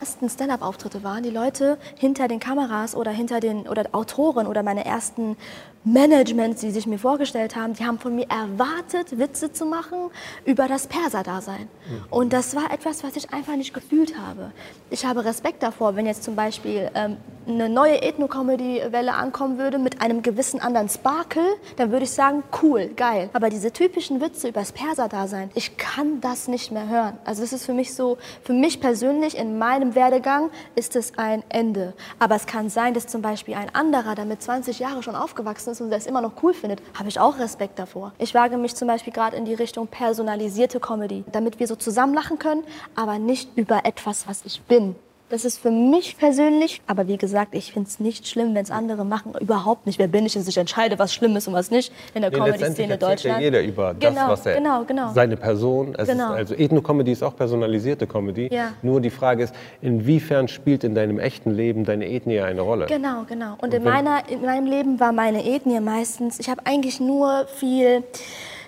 Ersten 0.00 0.30
Stand-up-Auftritte 0.30 1.02
waren, 1.04 1.22
die 1.22 1.30
Leute 1.30 1.76
hinter 1.98 2.26
den 2.26 2.40
Kameras 2.40 2.94
oder 2.94 3.10
hinter 3.10 3.38
den 3.38 3.68
oder 3.68 3.84
Autoren 3.92 4.46
oder 4.46 4.62
meine 4.62 4.86
ersten 4.86 5.36
Managements, 5.84 6.60
die 6.60 6.70
sich 6.70 6.86
mir 6.86 6.98
vorgestellt 6.98 7.56
haben, 7.56 7.72
die 7.72 7.86
haben 7.86 7.98
von 7.98 8.14
mir 8.14 8.26
erwartet, 8.28 9.18
Witze 9.18 9.50
zu 9.50 9.64
machen 9.64 10.10
über 10.44 10.68
das 10.68 10.86
Perser-Dasein. 10.86 11.68
Und 12.10 12.34
das 12.34 12.54
war 12.54 12.70
etwas, 12.70 13.02
was 13.02 13.16
ich 13.16 13.32
einfach 13.32 13.56
nicht 13.56 13.72
gefühlt 13.72 14.18
habe. 14.18 14.52
Ich 14.90 15.06
habe 15.06 15.24
Respekt 15.24 15.62
davor, 15.62 15.96
wenn 15.96 16.04
jetzt 16.04 16.22
zum 16.22 16.36
Beispiel 16.36 16.90
ähm, 16.94 17.16
eine 17.48 17.70
neue 17.70 18.02
Ethno-Comedy-Welle 18.02 19.14
ankommen 19.14 19.56
würde 19.56 19.78
mit 19.78 20.02
einem 20.02 20.20
gewissen 20.20 20.60
anderen 20.60 20.90
Sparkle, 20.90 21.42
dann 21.76 21.90
würde 21.90 22.04
ich 22.04 22.10
sagen, 22.10 22.42
cool, 22.62 22.88
geil. 22.88 23.30
Aber 23.32 23.48
diese 23.48 23.72
typischen 23.72 24.20
Witze 24.20 24.48
über 24.48 24.60
das 24.60 24.72
Perser-Dasein, 24.72 25.50
ich 25.54 25.78
kann 25.78 26.20
das 26.20 26.46
nicht 26.46 26.72
mehr 26.72 26.88
hören. 26.88 27.16
Also 27.24 27.42
es 27.42 27.54
ist 27.54 27.64
für 27.64 27.72
mich 27.72 27.94
so, 27.94 28.18
für 28.42 28.52
mich 28.52 28.80
persönlich 28.80 29.38
in 29.38 29.58
meinem 29.58 29.89
Werdegang 29.94 30.50
ist 30.74 30.96
es 30.96 31.16
ein 31.18 31.42
Ende. 31.48 31.94
Aber 32.18 32.36
es 32.36 32.46
kann 32.46 32.68
sein, 32.68 32.94
dass 32.94 33.06
zum 33.06 33.22
Beispiel 33.22 33.54
ein 33.54 33.74
anderer, 33.74 34.14
der 34.14 34.24
mit 34.24 34.42
20 34.42 34.78
Jahren 34.78 35.02
schon 35.02 35.14
aufgewachsen 35.14 35.70
ist 35.70 35.80
und 35.80 35.90
das 35.90 36.06
immer 36.06 36.20
noch 36.20 36.42
cool 36.42 36.54
findet, 36.54 36.82
habe 36.98 37.08
ich 37.08 37.20
auch 37.20 37.38
Respekt 37.38 37.78
davor. 37.78 38.12
Ich 38.18 38.34
wage 38.34 38.56
mich 38.56 38.74
zum 38.74 38.88
Beispiel 38.88 39.12
gerade 39.12 39.36
in 39.36 39.44
die 39.44 39.54
Richtung 39.54 39.86
personalisierte 39.86 40.80
Comedy, 40.80 41.24
damit 41.32 41.58
wir 41.60 41.66
so 41.66 41.76
zusammen 41.76 42.14
lachen 42.14 42.38
können, 42.38 42.64
aber 42.94 43.18
nicht 43.18 43.56
über 43.56 43.84
etwas, 43.84 44.26
was 44.28 44.44
ich 44.44 44.62
bin. 44.62 44.96
Das 45.30 45.44
ist 45.44 45.58
für 45.58 45.70
mich 45.70 46.18
persönlich, 46.18 46.82
aber 46.88 47.06
wie 47.06 47.16
gesagt, 47.16 47.54
ich 47.54 47.72
finde 47.72 47.88
es 47.88 48.00
nicht 48.00 48.26
schlimm, 48.26 48.52
wenn 48.54 48.64
es 48.64 48.70
andere 48.72 49.04
machen. 49.04 49.32
Überhaupt 49.40 49.86
nicht. 49.86 49.98
Wer 50.00 50.08
bin 50.08 50.26
ich, 50.26 50.32
dass 50.34 50.48
ich 50.48 50.56
entscheide, 50.58 50.98
was 50.98 51.14
schlimm 51.14 51.36
ist 51.36 51.46
und 51.46 51.54
was 51.54 51.70
nicht 51.70 51.92
in 52.14 52.22
der 52.22 52.30
Nee, 52.30 52.36
Comedy-Szene 52.36 52.98
Deutschland. 52.98 53.38
ja 53.38 53.44
jeder 53.44 53.62
über 53.62 53.94
Genau, 53.94 54.12
das, 54.14 54.28
was 54.28 54.46
er, 54.46 54.56
genau, 54.56 54.84
genau. 54.84 55.12
seine 55.14 55.36
Person. 55.36 55.94
Es 55.96 56.08
Genau. 56.08 56.32
ist, 56.32 56.38
also 56.38 56.54
Ethno-Comedy 56.56 57.12
ist 57.12 57.22
auch 57.22 57.36
personalisierte 57.36 58.08
Comedy. 58.08 58.48
Ja. 58.52 58.72
Nur 58.82 59.00
die 59.00 59.10
Frage 59.10 59.44
ist, 59.44 59.54
inwiefern 59.80 60.48
spielt 60.48 60.82
in 60.82 60.96
deinem 60.96 61.20
echten 61.20 61.52
Leben 61.52 61.84
deine 61.84 62.08
Ethnie 62.10 62.40
eine 62.40 62.62
Rolle? 62.62 62.86
Genau, 62.86 63.22
genau. 63.28 63.54
Und 63.62 63.72
in, 63.72 63.84
wenn- 63.84 63.92
meiner, 63.92 64.28
in 64.28 64.42
meinem 64.42 64.66
Leben 64.66 64.98
war 64.98 65.12
meine 65.12 65.44
Ethnie 65.46 65.78
meistens, 65.80 66.40
ich 66.40 66.50
habe 66.50 66.62
eigentlich 66.66 66.98
nur 66.98 67.46
viel 67.54 68.02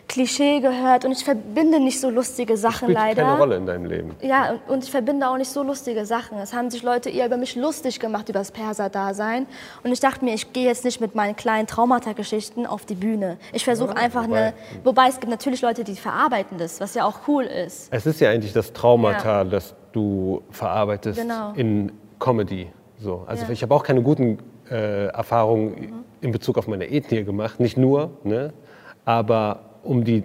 Klischee 0.09 0.61
gehört 0.61 1.05
und 1.07 1.13
ich 1.13 1.25
verbinde 1.25 1.81
nicht 1.81 1.99
so 1.99 2.11
lustige 2.11 2.57
Sachen 2.59 2.87
Spielt 2.89 2.99
leider. 2.99 3.23
keine 3.23 3.39
Rolle 3.39 3.57
in 3.57 3.65
deinem 3.67 3.87
Leben. 3.87 4.15
Ja, 4.21 4.51
und, 4.53 4.69
und 4.75 4.85
ich 4.85 4.91
verbinde 4.91 5.27
auch 5.29 5.39
nicht 5.39 5.51
so 5.51 5.63
lustige 5.63 6.05
Sachen. 6.05 6.37
Es 6.39 6.53
haben 6.53 6.71
sich 6.71 6.83
Leute 6.83 7.09
eher 7.09 7.27
über 7.27 7.39
mich 7.39 7.57
lustig 7.57 7.99
gemacht, 7.99 8.29
über 8.29 8.41
das 8.41 8.51
Perser-Dasein. 8.51 9.47
Und 9.83 9.91
ich 9.93 10.01
dachte 10.01 10.25
mir, 10.25 10.35
ich 10.35 10.53
gehe 10.53 10.67
jetzt 10.67 10.85
nicht 10.85 11.01
mit 11.01 11.15
meinen 11.15 11.35
kleinen 11.35 11.67
Traumata-Geschichten 11.67 12.67
auf 12.67 12.85
die 12.85 12.95
Bühne. 12.95 13.39
Ich 13.55 13.65
versuche 13.65 13.97
einfach 13.97 14.25
wobei- 14.27 14.37
eine. 14.37 14.53
Wobei 14.85 15.09
es 15.09 15.19
gibt 15.19 15.31
natürlich 15.31 15.63
Leute, 15.63 15.83
die 15.85 15.95
verarbeiten 15.95 16.59
das, 16.59 16.81
was 16.81 16.95
ja 16.95 17.05
auch 17.07 17.21
cool 17.29 17.45
ist. 17.45 17.89
Es 17.91 18.05
ist 18.05 18.21
ja 18.21 18.31
eigentlich 18.31 18.53
das 18.53 18.73
Traumata, 18.73 19.45
das 19.45 19.75
du 19.93 20.43
verarbeitest 20.51 21.21
Genau. 21.21 21.53
in 21.55 21.91
Comedy. 22.19 22.71
So. 22.99 23.25
Also 23.27 23.43
Ja. 23.43 23.47
Mhm. 23.49 23.53
ich 23.55 23.63
habe 23.63 23.75
auch 23.75 23.83
keine 23.83 24.03
guten 24.03 24.39
äh, 24.71 25.07
Erfahrungen 25.07 26.05
in 26.21 26.33
Bezug 26.33 26.59
auf 26.59 26.67
meine 26.69 26.91
Ethnie 26.91 27.25
gemacht, 27.25 27.61
nicht 27.61 27.77
nur, 27.77 28.11
ne? 28.25 28.53
aber 29.05 29.61
um 29.83 30.05
die 30.05 30.25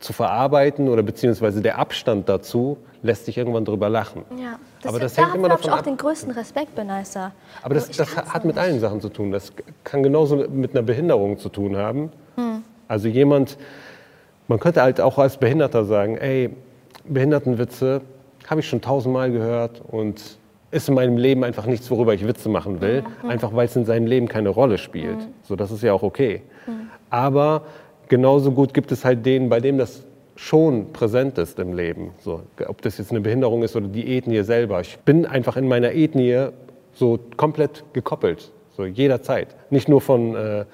zu 0.00 0.12
verarbeiten 0.12 0.88
oder 0.88 1.02
beziehungsweise 1.02 1.62
der 1.62 1.78
Abstand 1.78 2.28
dazu 2.28 2.76
lässt 3.02 3.26
sich 3.26 3.38
irgendwann 3.38 3.64
drüber 3.64 3.88
lachen. 3.88 4.22
Ja. 4.40 4.58
Aber 4.84 4.98
das 4.98 5.16
hängt 5.16 5.34
immer 5.34 5.48
habe 5.48 5.60
ich 5.60 5.66
davon 5.66 5.72
auch 5.74 5.78
ab. 5.78 5.84
den 5.84 5.96
größten 5.96 6.32
Respekt, 6.32 6.74
Benaisa. 6.74 7.32
Aber 7.62 7.74
das, 7.74 7.88
das 7.90 8.16
hat 8.16 8.44
mit 8.44 8.58
allen. 8.58 8.80
Sachen 8.80 9.00
zu 9.00 9.08
tun. 9.08 9.30
Das 9.30 9.52
kann 9.84 10.02
genauso 10.02 10.36
mit 10.36 10.72
einer 10.72 10.82
Behinderung 10.82 11.38
zu 11.38 11.48
tun 11.48 11.76
haben. 11.76 12.10
Hm. 12.36 12.62
Also 12.88 13.08
jemand, 13.08 13.58
man 14.48 14.58
könnte 14.58 14.82
halt 14.82 15.00
auch 15.00 15.18
als 15.18 15.36
Behinderter 15.36 15.84
sagen, 15.84 16.16
ey, 16.16 16.50
Behindertenwitze 17.04 18.00
habe 18.48 18.60
ich 18.60 18.68
schon 18.68 18.80
tausendmal 18.80 19.30
gehört 19.30 19.82
und 19.86 20.38
ist 20.72 20.88
in 20.88 20.94
meinem 20.94 21.16
Leben 21.16 21.44
einfach 21.44 21.66
nichts, 21.66 21.90
worüber 21.90 22.14
ich 22.14 22.26
Witze 22.26 22.48
machen 22.48 22.80
will, 22.80 23.04
Mhm. 23.22 23.30
einfach 23.30 23.54
weil 23.54 23.66
es 23.66 23.76
in 23.76 23.84
seinem 23.84 24.06
Leben 24.06 24.26
keine 24.26 24.48
Rolle 24.48 24.78
spielt. 24.78 25.18
So, 25.42 25.54
das 25.54 25.70
ist 25.70 25.82
ja 25.82 25.92
auch 25.92 26.02
okay. 26.02 26.42
Mhm. 26.66 26.88
Aber 27.10 27.62
genauso 28.12 28.52
gut 28.52 28.74
gibt 28.74 28.92
es 28.92 29.06
halt 29.06 29.24
den, 29.24 29.48
bei 29.48 29.58
dem 29.58 29.78
das 29.78 30.02
schon 30.36 30.92
präsent 30.92 31.38
ist 31.38 31.58
im 31.58 31.72
Leben. 31.72 32.10
So, 32.20 32.42
ob 32.66 32.82
das 32.82 32.98
jetzt 32.98 33.10
eine 33.10 33.22
Behinderung 33.22 33.62
ist 33.62 33.74
oder 33.74 33.88
die 33.88 34.18
Ethnie 34.18 34.42
selber. 34.42 34.82
Ich 34.82 34.98
bin 34.98 35.24
einfach 35.24 35.56
in 35.56 35.66
meiner 35.66 35.94
Ethnie 35.94 36.48
so 36.92 37.18
komplett 37.38 37.84
gekoppelt, 37.94 38.52
so 38.76 38.84
jederzeit. 38.84 39.56
Nicht 39.70 39.88
nur 39.88 40.02
von 40.02 40.36
äh, 40.36 40.66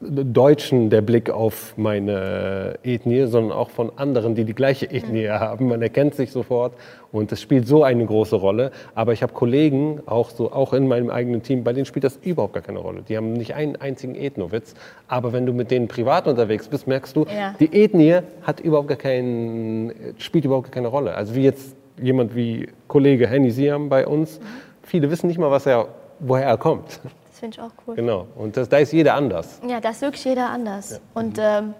Deutschen 0.00 0.90
der 0.90 1.00
Blick 1.00 1.30
auf 1.30 1.74
meine 1.78 2.78
Ethnie, 2.82 3.26
sondern 3.26 3.56
auch 3.56 3.70
von 3.70 3.90
anderen, 3.96 4.34
die 4.34 4.44
die 4.44 4.54
gleiche 4.54 4.90
Ethnie 4.90 5.28
haben. 5.28 5.68
Man 5.68 5.80
erkennt 5.80 6.14
sich 6.14 6.30
sofort 6.30 6.74
und 7.12 7.32
es 7.32 7.40
spielt 7.40 7.66
so 7.66 7.84
eine 7.84 8.04
große 8.04 8.36
Rolle. 8.36 8.70
Aber 8.94 9.12
ich 9.12 9.22
habe 9.22 9.32
Kollegen, 9.32 10.00
auch, 10.06 10.30
so, 10.30 10.52
auch 10.52 10.72
in 10.74 10.88
meinem 10.88 11.10
eigenen 11.10 11.42
Team, 11.42 11.64
bei 11.64 11.72
denen 11.72 11.86
spielt 11.86 12.04
das 12.04 12.18
überhaupt 12.22 12.52
gar 12.54 12.62
keine 12.62 12.80
Rolle. 12.80 13.02
Die 13.08 13.16
haben 13.16 13.32
nicht 13.32 13.54
einen 13.54 13.76
einzigen 13.76 14.14
Ethnowitz. 14.14 14.74
Aber 15.08 15.32
wenn 15.32 15.46
du 15.46 15.52
mit 15.52 15.70
denen 15.70 15.88
privat 15.88 16.26
unterwegs 16.28 16.68
bist, 16.68 16.86
merkst 16.86 17.16
du, 17.16 17.24
Ja. 17.34 17.54
die 17.58 17.72
Ethnie 17.72 18.18
hat 18.42 18.60
überhaupt 18.60 18.88
gar 18.88 18.98
keinen, 18.98 19.92
spielt 20.18 20.44
überhaupt 20.44 20.66
gar 20.66 20.74
keine 20.74 20.88
Rolle. 20.88 21.14
Also 21.14 21.34
wie 21.34 21.42
jetzt 21.44 21.76
jemand 22.02 22.34
wie 22.34 22.68
Kollege 22.88 23.26
Henny 23.26 23.50
Siam 23.50 23.88
bei 23.88 24.06
uns. 24.06 24.40
Viele 24.82 25.10
wissen 25.10 25.28
nicht 25.28 25.38
mal, 25.38 25.50
was 25.50 25.64
er, 25.66 25.88
woher 26.18 26.46
er 26.46 26.58
kommt. 26.58 27.00
Das 27.34 27.40
finde 27.40 27.56
ich 27.56 27.60
auch 27.60 27.72
cool. 27.88 27.96
Genau. 27.96 28.28
Und 28.36 28.56
das, 28.56 28.68
da 28.68 28.78
ist 28.78 28.92
jeder 28.92 29.14
anders. 29.14 29.58
Ja, 29.66 29.80
das 29.80 29.96
ist 29.96 30.02
wirklich 30.02 30.24
jeder 30.24 30.50
anders. 30.50 31.00
Und 31.14 31.36
ähm, 31.40 31.74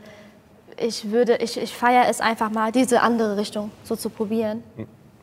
ich 0.77 1.13
würde, 1.13 1.37
ich, 1.37 1.57
ich 1.57 1.73
feiere 1.73 2.09
es 2.09 2.21
einfach 2.21 2.51
mal, 2.51 2.73
diese 2.73 3.03
andere 3.03 3.37
Richtung 3.37 3.71
so 3.85 3.95
zu 3.95 4.11
probieren. 4.11 4.65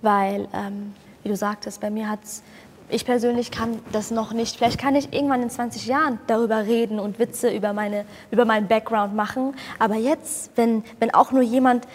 Weil, 0.02 0.48
ähm, 0.54 0.94
wie 1.24 1.28
du 1.28 1.36
sagtest, 1.36 1.82
bei 1.82 1.90
mir 1.90 2.10
hat's, 2.10 2.44
ich 2.88 3.04
persönlich 3.04 3.52
kann 3.52 3.80
das 3.92 4.10
noch 4.10 4.32
nicht. 4.32 4.56
Vielleicht 4.56 4.80
kann 4.80 4.96
ich 4.96 5.12
irgendwann 5.12 5.44
in 5.44 5.50
20 5.50 5.86
Jahren 5.86 6.18
darüber 6.28 6.66
reden 6.66 6.98
und 6.98 7.20
Witze 7.20 7.54
über, 7.54 7.74
meine, 7.74 8.06
über 8.32 8.46
meinen 8.46 8.70
Background 8.70 9.14
machen. 9.14 9.54
Aber 9.80 9.96
jetzt, 9.96 10.52
wenn, 10.56 10.86
wenn 11.00 11.14
auch 11.14 11.34
nur 11.34 11.42
jemand 11.42 11.90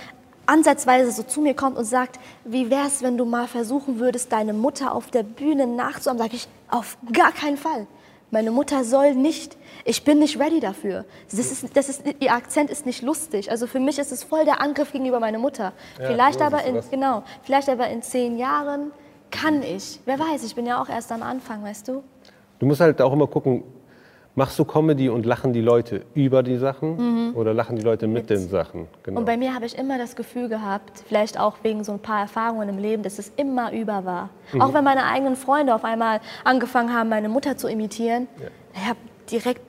ansatzweise 0.44 1.10
so 1.10 1.22
zu 1.22 1.40
mir 1.40 1.54
kommt 1.54 1.78
und 1.78 1.86
sagt, 1.86 2.20
wie 2.44 2.68
wäre 2.68 2.86
es, 2.86 3.02
wenn 3.02 3.16
du 3.16 3.24
mal 3.24 3.48
versuchen 3.48 3.98
würdest, 3.98 4.30
deine 4.30 4.52
Mutter 4.52 4.94
auf 4.94 5.10
der 5.10 5.22
Bühne 5.22 5.66
nachzuahmen, 5.66 6.18
sage 6.22 6.36
ich, 6.36 6.46
auf 6.68 6.98
gar 7.14 7.32
keinen 7.32 7.56
Fall. 7.56 7.86
Meine 8.30 8.50
Mutter 8.50 8.84
soll 8.84 9.14
nicht. 9.14 9.56
Ich 9.84 10.04
bin 10.04 10.18
nicht 10.18 10.38
ready 10.38 10.58
dafür. 10.58 11.04
Das 11.30 11.38
ist, 11.38 11.76
das 11.76 11.88
ist, 11.88 12.02
ihr 12.18 12.32
Akzent 12.32 12.70
ist 12.70 12.84
nicht 12.84 13.02
lustig. 13.02 13.50
Also 13.50 13.66
für 13.66 13.78
mich 13.78 13.98
ist 13.98 14.10
es 14.10 14.24
voll 14.24 14.44
der 14.44 14.60
Angriff 14.60 14.92
gegenüber 14.92 15.20
meiner 15.20 15.38
Mutter. 15.38 15.72
vielleicht, 15.96 16.40
so 16.40 16.44
aber 16.44 16.64
in, 16.64 16.74
das. 16.74 16.90
genau, 16.90 17.22
vielleicht 17.42 17.68
aber 17.68 17.88
in 17.88 18.02
zehn 18.02 18.36
Jahren 18.36 18.90
kann 19.30 19.62
ich. 19.62 20.00
Wer 20.04 20.18
weiß, 20.18 20.44
ich 20.44 20.54
bin 20.54 20.66
ja 20.66 20.82
auch 20.82 20.88
erst 20.88 21.12
am 21.12 21.22
Anfang, 21.22 21.62
weißt 21.62 21.88
du? 21.88 22.02
Du 22.58 22.66
musst 22.66 22.80
halt 22.80 23.00
auch 23.00 23.12
immer 23.12 23.26
gucken, 23.26 23.62
machst 24.36 24.58
du 24.58 24.64
Comedy 24.64 25.08
und 25.08 25.26
lachen 25.26 25.52
die 25.52 25.60
Leute 25.60 26.02
über 26.14 26.44
die 26.44 26.56
Sachen 26.58 27.34
oder 27.34 27.52
lachen 27.52 27.76
die 27.76 27.82
Leute 27.82 28.06
mit, 28.06 28.30
den 28.30 28.48
Sachen? 28.48 28.86
Genau. 29.02 29.18
Und 29.18 29.24
bei 29.24 29.36
mir 29.36 29.54
habe 29.54 29.66
ich 29.66 29.76
immer 29.76 29.98
das 29.98 30.14
Gefühl 30.14 30.48
gehabt, 30.48 31.02
vielleicht 31.08 31.40
auch 31.40 31.56
wegen 31.62 31.82
so 31.82 31.92
ein 31.92 31.98
paar 31.98 32.20
Erfahrungen 32.20 32.68
im 32.68 32.78
Leben, 32.78 33.02
dass 33.02 33.18
es 33.18 33.32
immer 33.36 33.72
über 33.72 34.04
war. 34.04 34.30
Mhm. 34.52 34.60
Auch 34.60 34.74
wenn 34.74 34.84
meine 34.84 35.04
eigenen 35.06 35.34
Freunde 35.34 35.74
auf 35.74 35.84
einmal 35.84 36.20
angefangen 36.44 36.94
haben, 36.94 37.08
meine 37.08 37.28
Mutter 37.28 37.56
zu 37.56 37.66
imitieren, 37.66 38.28
ich 38.74 38.86
habe 38.86 38.98
direkt 39.30 39.62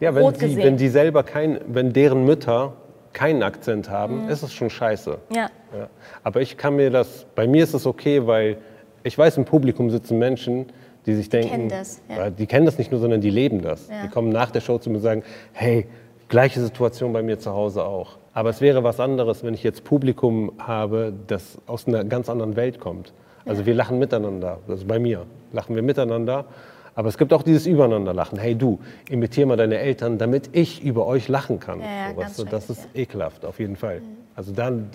ja, 0.00 0.14
wenn 0.14 0.22
rot 0.22 0.36
die, 0.36 0.46
gesehen. 0.46 0.64
wenn 0.64 0.76
die 0.76 0.88
selber 0.88 1.22
kein, 1.22 1.60
wenn 1.66 1.92
deren 1.92 2.24
Mütter 2.24 2.74
keinen 3.12 3.42
Akzent 3.42 3.90
haben, 3.90 4.28
ist 4.28 4.42
es 4.42 4.52
schon 4.52 4.70
scheiße. 4.70 5.18
Ja. 5.30 5.48
Ja. 5.76 5.88
Aber 6.24 6.40
ich 6.40 6.56
kann 6.56 6.76
mir 6.76 6.90
das, 6.90 7.26
bei 7.34 7.46
mir 7.46 7.64
ist 7.64 7.74
es 7.74 7.86
okay, 7.86 8.26
weil 8.26 8.56
ich 9.02 9.18
weiß, 9.18 9.36
im 9.36 9.44
Publikum 9.44 9.90
sitzen 9.90 10.18
Menschen, 10.18 10.66
die 11.06 11.14
sich 11.14 11.28
denken, 11.28 11.50
kennen 11.50 11.68
das, 11.68 12.00
ja. 12.08 12.26
äh, 12.26 12.32
die 12.32 12.46
kennen 12.46 12.66
das 12.66 12.78
nicht 12.78 12.90
nur, 12.90 13.00
sondern 13.00 13.20
die 13.20 13.30
leben 13.30 13.62
das. 13.62 13.88
Ja. 13.88 14.02
Die 14.04 14.08
kommen 14.08 14.28
nach 14.30 14.50
der 14.50 14.60
Show 14.60 14.78
zu 14.78 14.90
mir 14.90 14.96
und 14.96 15.02
sagen, 15.02 15.22
hey, 15.52 15.86
gleiche 16.28 16.60
Situation 16.60 17.12
bei 17.12 17.22
mir 17.22 17.38
zu 17.38 17.52
Hause 17.52 17.84
auch. 17.84 18.18
Aber 18.34 18.50
es 18.50 18.60
wäre 18.60 18.82
was 18.82 19.00
anderes, 19.00 19.44
wenn 19.44 19.54
ich 19.54 19.62
jetzt 19.62 19.84
Publikum 19.84 20.52
habe, 20.58 21.12
das 21.26 21.58
aus 21.66 21.86
einer 21.86 22.04
ganz 22.04 22.30
anderen 22.30 22.56
Welt 22.56 22.80
kommt. 22.80 23.12
Also 23.44 23.66
wir 23.66 23.74
lachen 23.74 23.98
miteinander, 23.98 24.58
also 24.68 24.86
bei 24.86 24.98
mir 24.98 25.26
lachen 25.52 25.74
wir 25.74 25.82
miteinander. 25.82 26.46
Aber 26.94 27.08
es 27.08 27.16
gibt 27.16 27.32
auch 27.32 27.42
dieses 27.42 27.66
Übereinanderlachen. 27.66 28.38
Hey 28.38 28.54
du, 28.54 28.78
imitier 29.08 29.46
mal 29.46 29.56
deine 29.56 29.78
Eltern, 29.78 30.18
damit 30.18 30.50
ich 30.52 30.82
über 30.82 31.06
euch 31.06 31.28
lachen 31.28 31.58
kann. 31.58 31.80
Ja, 31.80 31.86
ja, 31.86 32.10
so, 32.10 32.20
weißt 32.20 32.38
du, 32.38 32.44
das 32.44 32.70
ist 32.70 32.88
ekelhaft, 32.94 33.44
auf 33.44 33.58
jeden 33.58 33.76
Fall. 33.76 34.02
Also 34.36 34.52
dann, 34.52 34.90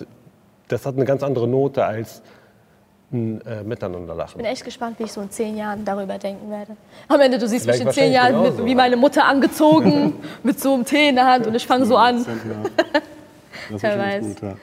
das 0.68 0.86
hat 0.86 0.94
eine 0.94 1.04
ganz 1.04 1.22
andere 1.22 1.48
Note 1.48 1.84
als 1.84 2.22
ein 3.12 3.40
äh, 3.46 3.62
Miteinanderlachen. 3.62 4.32
Ich 4.32 4.36
bin 4.36 4.52
echt 4.52 4.64
gespannt, 4.64 4.98
wie 4.98 5.04
ich 5.04 5.12
so 5.12 5.20
in 5.20 5.30
zehn 5.30 5.56
Jahren 5.56 5.84
darüber 5.84 6.18
denken 6.18 6.50
werde. 6.50 6.76
Am 7.08 7.20
Ende, 7.20 7.38
du 7.38 7.48
siehst 7.48 7.66
mich 7.66 7.76
Vielleicht 7.76 7.96
in 7.96 8.02
zehn 8.04 8.12
Jahren 8.12 8.42
mit, 8.42 8.64
wie 8.64 8.74
meine 8.74 8.96
Mutter 8.96 9.24
angezogen, 9.24 10.14
mit 10.42 10.60
so 10.60 10.74
einem 10.74 10.84
Tee 10.84 11.08
in 11.08 11.14
der 11.14 11.26
Hand 11.26 11.46
und 11.46 11.54
ich 11.54 11.66
fange 11.66 11.86
so 11.86 11.96
an. 11.96 12.24
Das 13.70 13.82
Wer 13.82 13.98
weiß. 13.98 14.24
gut, 14.24 14.40
ja. 14.40 14.54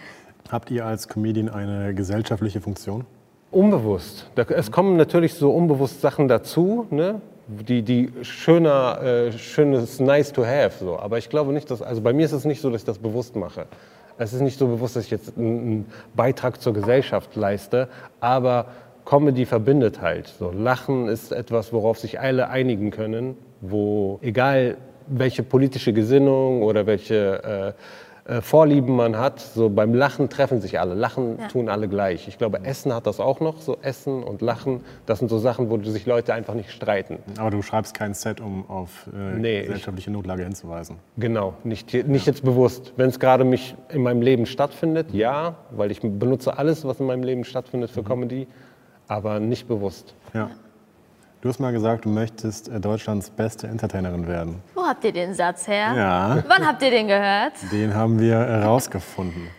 Habt 0.50 0.72
ihr 0.72 0.84
als 0.84 1.08
Comedian 1.08 1.48
eine 1.50 1.94
gesellschaftliche 1.94 2.60
Funktion? 2.60 3.06
Unbewusst. 3.52 4.28
Da, 4.34 4.44
es 4.44 4.72
kommen 4.72 4.98
natürlich 4.98 5.36
so 5.36 5.52
unbewusst 5.52 6.02
Sachen 6.02 6.28
dazu, 6.28 6.88
ne? 6.90 7.22
die, 7.48 7.82
die 7.84 8.12
schöner, 8.24 9.02
äh, 9.02 9.32
schönes 9.32 10.00
nice 10.00 10.32
to 10.32 10.46
have. 10.46 10.84
So. 10.84 10.98
Aber 11.00 11.18
ich 11.18 11.30
glaube 11.30 11.54
nicht, 11.54 11.70
dass, 11.70 11.82
also 11.82 12.02
bei 12.02 12.14
mir 12.14 12.26
ist 12.26 12.32
es 12.32 12.46
nicht 12.46 12.62
so, 12.62 12.70
dass 12.70 12.82
ich 12.82 12.86
das 12.86 12.98
bewusst 12.98 13.36
mache. 13.36 13.68
Es 14.17 14.34
ist 14.34 14.41
nicht 14.41 14.58
so 14.58 14.67
bewusst, 14.67 14.95
dass 14.95 15.06
ich 15.06 15.12
jetzt 15.12 15.38
einen, 15.38 15.86
Beitrag 16.15 16.62
zur 16.62 16.73
Gesellschaft 16.73 17.36
leiste, 17.36 17.89
aber 18.19 18.67
Comedy 19.06 19.45
verbindet 19.45 20.01
halt. 20.01 20.28
So. 20.28 20.51
Lachen 20.51 21.08
ist 21.08 21.32
etwas, 21.32 21.73
worauf 21.73 21.99
sich 21.99 22.19
alle 22.19 22.49
einigen 22.49 22.91
können, 22.91 23.38
wo 23.62 24.19
egal 24.21 24.78
welche 25.08 25.43
politische 25.43 25.93
Gesinnung 25.93 26.63
oder 26.63 26.88
welche 26.88 27.75
äh, 27.78 27.82
äh, 28.26 28.42
Vorlieben 28.42 28.96
man 28.96 29.18
hat, 29.18 29.40
so 29.40 29.70
beim 29.70 29.94
Lachen 29.94 30.30
treffen 30.30 30.60
sich 30.62 30.80
alle. 30.80 30.96
Lachen 30.96 31.38
Ja. 31.40 31.48
tun 31.48 31.70
alle 31.70 31.88
gleich. 31.88 32.28
Ich 32.28 32.38
glaube, 32.38 32.64
Essen 32.64 32.94
hat 32.94 33.06
das 33.08 33.20
auch 33.20 33.40
noch, 33.40 33.62
so 33.62 33.78
Essen 33.82 34.24
und 34.24 34.42
Lachen. 34.42 34.82
Das 35.06 35.20
sind 35.20 35.30
so 35.30 35.38
Sachen, 35.38 35.70
wo 35.70 35.78
sich 35.82 36.06
Leute 36.06 36.34
einfach 36.34 36.54
nicht 36.56 36.72
streiten. 36.72 37.20
Aber 37.38 37.52
du 37.52 37.62
schreibst 37.62 37.94
kein 37.94 38.14
Set, 38.14 38.42
um 38.42 38.70
auf 38.70 39.08
äh, 39.14 39.38
Nee, 39.38 39.60
ich- 39.62 39.68
gesellschaftliche 39.68 40.12
Notlage 40.12 40.44
hinzuweisen. 40.44 40.98
Genau, 41.18 41.54
nicht, 41.64 41.94
nicht 42.08 42.26
jetzt 42.26 42.44
bewusst. 42.44 42.94
Wenn 42.98 43.10
es 43.10 43.20
gerade 43.20 43.44
mich 43.44 43.76
in 43.90 44.02
meinem 44.04 44.22
Leben 44.22 44.46
stattfindet, 44.46 45.14
ja, 45.14 45.56
weil 45.72 45.92
ich 45.92 46.02
benutze 46.02 46.58
alles, 46.58 46.84
was 46.86 47.00
in 47.00 47.06
meinem 47.06 47.24
Leben 47.24 47.44
stattfindet 47.44 47.92
für 47.92 48.04
Comedy, 48.04 48.48
aber 49.08 49.40
nicht 49.40 49.68
bewusst. 49.68 50.16
Ja. 50.34 50.50
Du 51.46 51.50
hast 51.50 51.60
mal 51.60 51.72
gesagt, 51.72 52.06
du 52.06 52.10
möchtest 52.10 52.70
äh, 52.70 52.80
Deutschlands 52.80 53.30
beste 53.30 53.68
Entertainerin 53.68 54.28
werden. 54.28 54.64
Wo 54.74 54.82
habt 54.82 55.04
ihr 55.04 55.12
den 55.12 55.36
Satz 55.36 55.68
her? 55.68 55.94
Ja. 55.96 56.44
Wann 56.48 56.66
habt 56.66 56.82
ihr 56.82 56.90
den 56.90 57.08
gehört? 57.08 57.54
Den 57.72 57.94
haben 57.94 58.20
wir 58.20 58.36
herausgefunden. 58.36 59.50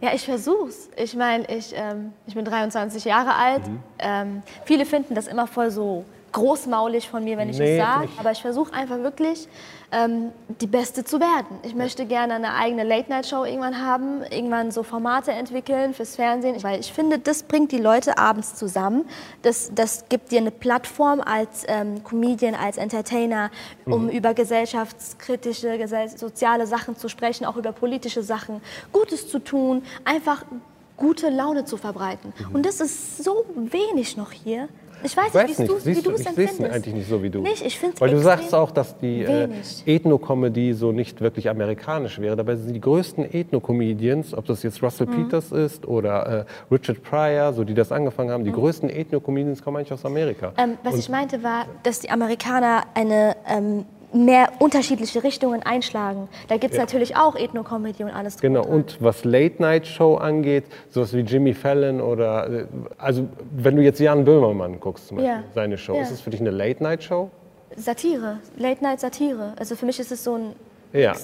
Ja, 0.00 0.10
ich 0.12 0.24
versuch's. 0.24 0.90
Ich 0.96 1.14
meine, 1.14 1.44
ich, 1.48 1.72
ähm, 1.76 2.12
ich 2.26 2.34
bin 2.34 2.44
23 2.44 3.04
Jahre 3.04 3.36
alt. 3.36 3.62
Ähm, 4.00 4.42
viele 4.64 4.84
finden 4.84 5.14
das 5.14 5.28
immer 5.28 5.46
voll 5.46 5.70
so 5.70 6.04
großmaulig 6.32 7.08
von 7.08 7.24
mir, 7.24 7.36
wenn 7.36 7.48
ich 7.48 7.58
Nee, 7.58 7.78
es 7.78 7.84
sage. 7.84 8.08
Aber 8.18 8.30
ich 8.30 8.42
versuche 8.42 8.72
einfach 8.72 8.98
wirklich, 8.98 9.48
ähm, 9.92 10.32
die 10.60 10.66
Beste 10.66 11.04
zu 11.04 11.20
werden. 11.20 11.58
Ich 11.62 11.74
möchte 11.74 12.06
gerne 12.06 12.34
eine 12.34 12.54
eigene 12.54 12.84
Late-Night-Show 12.84 13.44
irgendwann 13.44 13.80
haben, 13.80 14.22
irgendwann 14.30 14.70
so 14.70 14.82
Formate 14.82 15.32
entwickeln 15.32 15.94
fürs 15.94 16.16
Fernsehen. 16.16 16.62
Weil 16.62 16.80
ich 16.80 16.92
finde, 16.92 17.18
das 17.18 17.44
bringt 17.44 17.72
die 17.72 17.78
Leute 17.78 18.18
abends 18.18 18.54
zusammen. 18.54 19.06
Das, 19.42 19.70
das 19.74 20.08
gibt 20.08 20.32
dir 20.32 20.40
eine 20.40 20.50
Plattform 20.50 21.20
als 21.20 21.64
ähm, 21.68 22.02
Comedian, 22.04 22.54
als 22.54 22.76
Entertainer, 22.76 23.50
um 23.84 24.08
über 24.08 24.34
gesellschaftskritische, 24.34 25.78
gesell 25.78 26.08
soziale 26.08 26.66
Sachen 26.66 26.96
zu 26.96 27.08
sprechen, 27.08 27.46
auch 27.46 27.56
über 27.56 27.72
politische 27.72 28.22
Sachen, 28.22 28.60
Gutes 28.92 29.28
zu 29.28 29.38
tun, 29.38 29.82
einfach 30.04 30.44
gute 30.96 31.28
Laune 31.30 31.64
zu 31.64 31.76
verbreiten. 31.76 32.32
Und 32.52 32.66
das 32.66 32.80
ist 32.80 33.22
so 33.22 33.44
wenig 33.54 34.16
noch 34.16 34.32
hier. 34.32 34.68
Ich 35.02 35.16
weiß, 35.16 35.28
Ich 35.28 35.34
weiß 35.34 35.58
nicht, 35.58 35.70
nicht, 35.86 35.86
wie 35.86 36.02
du 36.02 36.10
es 36.12 36.20
ich 36.22 36.26
empfindest. 36.26 36.62
eigentlich 36.64 36.94
nicht 36.94 37.08
so 37.08 37.22
wie 37.22 37.30
du. 37.30 37.40
Nicht, 37.42 37.64
ich 37.64 37.78
finde 37.78 38.00
Weil 38.00 38.10
du 38.10 38.18
sagst 38.18 38.54
auch, 38.54 38.70
dass 38.70 38.96
die 38.98 39.22
äh. 39.22 39.48
Ethno-Comedy 39.86 40.72
so 40.74 40.92
nicht 40.92 41.20
wirklich 41.20 41.48
amerikanisch 41.48 42.18
wäre. 42.18 42.34
Dabei 42.36 42.56
sind 42.56 42.72
die 42.74 42.80
größten 42.80 43.24
Ethno-Comedians, 43.32 44.34
ob 44.34 44.46
das 44.46 44.62
jetzt 44.62 44.82
Russell 44.82 45.06
Mhm. 45.06 45.24
Peters 45.24 45.52
ist 45.52 45.86
oder 45.86 46.46
äh, 46.70 46.74
Richard 46.74 47.02
Pryor, 47.02 47.52
so 47.52 47.64
die 47.64 47.74
das 47.74 47.92
angefangen 47.92 48.30
haben, 48.30 48.44
die 48.44 48.52
größten 48.52 48.88
Ethno-Comedians 48.90 49.62
kommen 49.62 49.78
eigentlich 49.78 49.92
aus 49.92 50.04
Amerika. 50.04 50.48
Mhm. 50.48 50.54
Ähm, 50.58 50.78
was 50.82 50.94
Und 50.94 50.98
ich 51.00 51.08
meinte 51.08 51.42
war, 51.42 51.66
dass 51.82 52.00
die 52.00 52.10
Amerikaner 52.10 52.82
eine 52.94 53.36
ähm, 53.48 53.84
mehr 54.12 54.50
unterschiedliche 54.60 55.22
Richtungen 55.24 55.62
einschlagen. 55.62 56.28
Da 56.48 56.56
gibt 56.56 56.72
es 56.74 56.78
natürlich 56.78 57.16
auch 57.16 57.36
Ethno-Comedy 57.36 58.04
und 58.04 58.10
alles 58.10 58.38
Genau, 58.40 58.60
und 58.60 58.66
dran. 58.66 58.74
und 58.74 59.02
was 59.02 59.24
Late-Night-Show 59.24 60.16
angeht, 60.16 60.64
sowas 60.90 61.12
wie 61.12 61.20
Jimmy 61.20 61.54
Fallon 61.54 62.00
oder, 62.00 62.48
äh, 62.50 62.66
also 62.98 63.26
wenn 63.56 63.76
du 63.76 63.82
jetzt 63.82 63.98
Jan 64.00 64.24
Böhmermann 64.24 64.80
guckst, 64.80 65.08
zum 65.08 65.16
Beispiel, 65.18 65.32
Ja. 65.34 65.42
seine 65.54 65.76
Show, 65.78 65.94
Ja. 65.96 66.02
ist 66.02 66.10
es 66.12 66.20
für 66.20 66.30
dich 66.30 66.40
eine 66.40 66.50
Late-Night-Show? 66.50 67.30
Satire, 67.76 68.38
Late-Night-Satire. 68.56 69.52
Also 69.58 69.76
für 69.76 69.86
mich 69.86 70.00
ist 70.00 70.10
es 70.12 70.24
so 70.24 70.36
ein 70.36 70.52
Ja. 70.92 71.14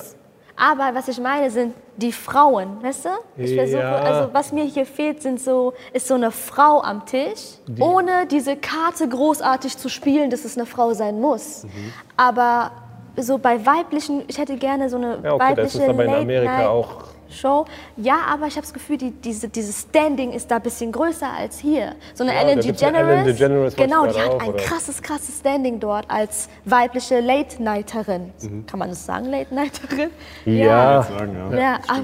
Aber 0.56 0.94
was 0.94 1.08
ich 1.08 1.18
meine, 1.18 1.50
sind 1.50 1.74
die 1.96 2.12
Frauen, 2.12 2.82
weißt 2.82 3.06
du? 3.06 3.08
Ich 3.36 3.54
versuche, 3.54 3.80
Ja. 3.80 3.96
also 3.96 4.28
was 4.34 4.52
mir 4.52 4.64
hier 4.64 4.86
fehlt, 4.86 5.22
sind 5.22 5.40
so, 5.40 5.72
ist 5.92 6.06
so 6.06 6.14
eine 6.14 6.30
Frau 6.30 6.82
am 6.82 7.04
Tisch, 7.06 7.56
ohne 7.80 8.26
diese 8.26 8.56
Karte 8.56 9.08
großartig 9.08 9.76
zu 9.78 9.88
spielen, 9.88 10.30
dass 10.30 10.44
es 10.44 10.56
eine 10.56 10.66
Frau 10.66 10.92
sein 10.94 11.20
muss. 11.20 11.64
Mhm. 11.64 11.92
Aber 12.16 12.70
so 13.16 13.38
bei 13.38 13.64
weiblichen, 13.64 14.22
ich 14.28 14.38
hätte 14.38 14.56
gerne 14.56 14.88
so 14.88 14.96
eine 14.96 15.18
Ja, 15.22 15.34
okay, 15.34 15.54
das 15.54 15.74
weibliche 15.74 15.78
ist 15.82 15.88
aber 15.88 16.04
in 16.04 16.10
Amerika 16.14 16.50
Late-Night- 16.52 16.66
auch. 16.68 17.04
Show. 17.30 17.64
Ja, 17.96 18.18
aber 18.30 18.46
ich 18.46 18.52
habe 18.56 18.60
das 18.62 18.74
Gefühl, 18.74 18.98
die, 18.98 19.10
diese, 19.10 19.48
dieses 19.48 19.80
Standing 19.88 20.32
ist 20.32 20.50
da 20.50 20.56
ein 20.56 20.62
bisschen 20.62 20.92
größer 20.92 21.30
als 21.30 21.58
hier. 21.58 21.94
So 22.12 22.24
eine 22.24 22.34
Ja, 22.34 22.40
Ellen 22.42 22.60
DeGeneres, 22.60 23.08
Ellen 23.08 23.24
DeGeneres, 23.24 23.74
genau, 23.76 24.06
die 24.06 24.20
hat 24.20 24.28
auch, 24.28 24.40
ein 24.40 24.48
oder? 24.50 24.58
krasses, 24.62 25.00
krasses 25.00 25.38
Standing 25.38 25.80
dort 25.80 26.04
als 26.10 26.50
weibliche 26.66 27.20
Late-Nighterin. 27.20 28.32
Mhm. 28.42 28.66
Kann 28.66 28.78
man 28.78 28.90
das 28.90 29.06
sagen, 29.06 29.30
Late-Nighterin? 29.30 30.10
Ja. 30.44 31.02
Sagen, 31.04 31.34
ja. 31.52 31.58
Ja, 31.58 31.78
aber, 31.88 32.02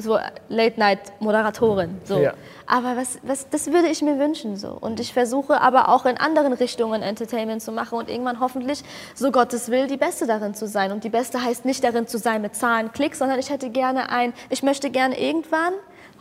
so 0.00 0.18
Late-Night-Moderatorin. 0.48 2.00
So. 2.04 2.18
Ja. 2.18 2.34
Aber 2.66 2.96
was, 2.96 3.18
was, 3.22 3.48
das 3.50 3.72
würde 3.72 3.88
ich 3.88 4.00
mir 4.00 4.18
wünschen. 4.18 4.56
So. 4.56 4.76
Und 4.80 5.00
ich 5.00 5.12
versuche 5.12 5.60
aber 5.60 5.88
auch 5.88 6.06
in 6.06 6.18
anderen 6.18 6.52
Richtungen 6.52 7.02
Entertainment 7.02 7.62
zu 7.62 7.72
machen 7.72 7.98
und 7.98 8.08
irgendwann 8.08 8.40
hoffentlich, 8.40 8.82
so 9.14 9.32
Gottes 9.32 9.70
will, 9.70 9.86
die 9.86 9.96
Beste 9.96 10.26
darin 10.26 10.54
zu 10.54 10.68
sein. 10.68 10.92
Und 10.92 11.02
die 11.02 11.08
Beste 11.08 11.42
heißt 11.42 11.64
nicht 11.64 11.82
darin 11.82 12.06
zu 12.06 12.18
sein 12.18 12.42
mit 12.42 12.54
Zahlen, 12.54 12.92
Klicks, 12.92 13.18
sondern 13.18 13.38
ich 13.38 13.50
hätte 13.50 13.70
gerne 13.70 14.10
ein, 14.10 14.32
ich 14.50 14.62
möchte 14.62 14.90
gerne 14.90 15.20
irgendwann 15.20 15.72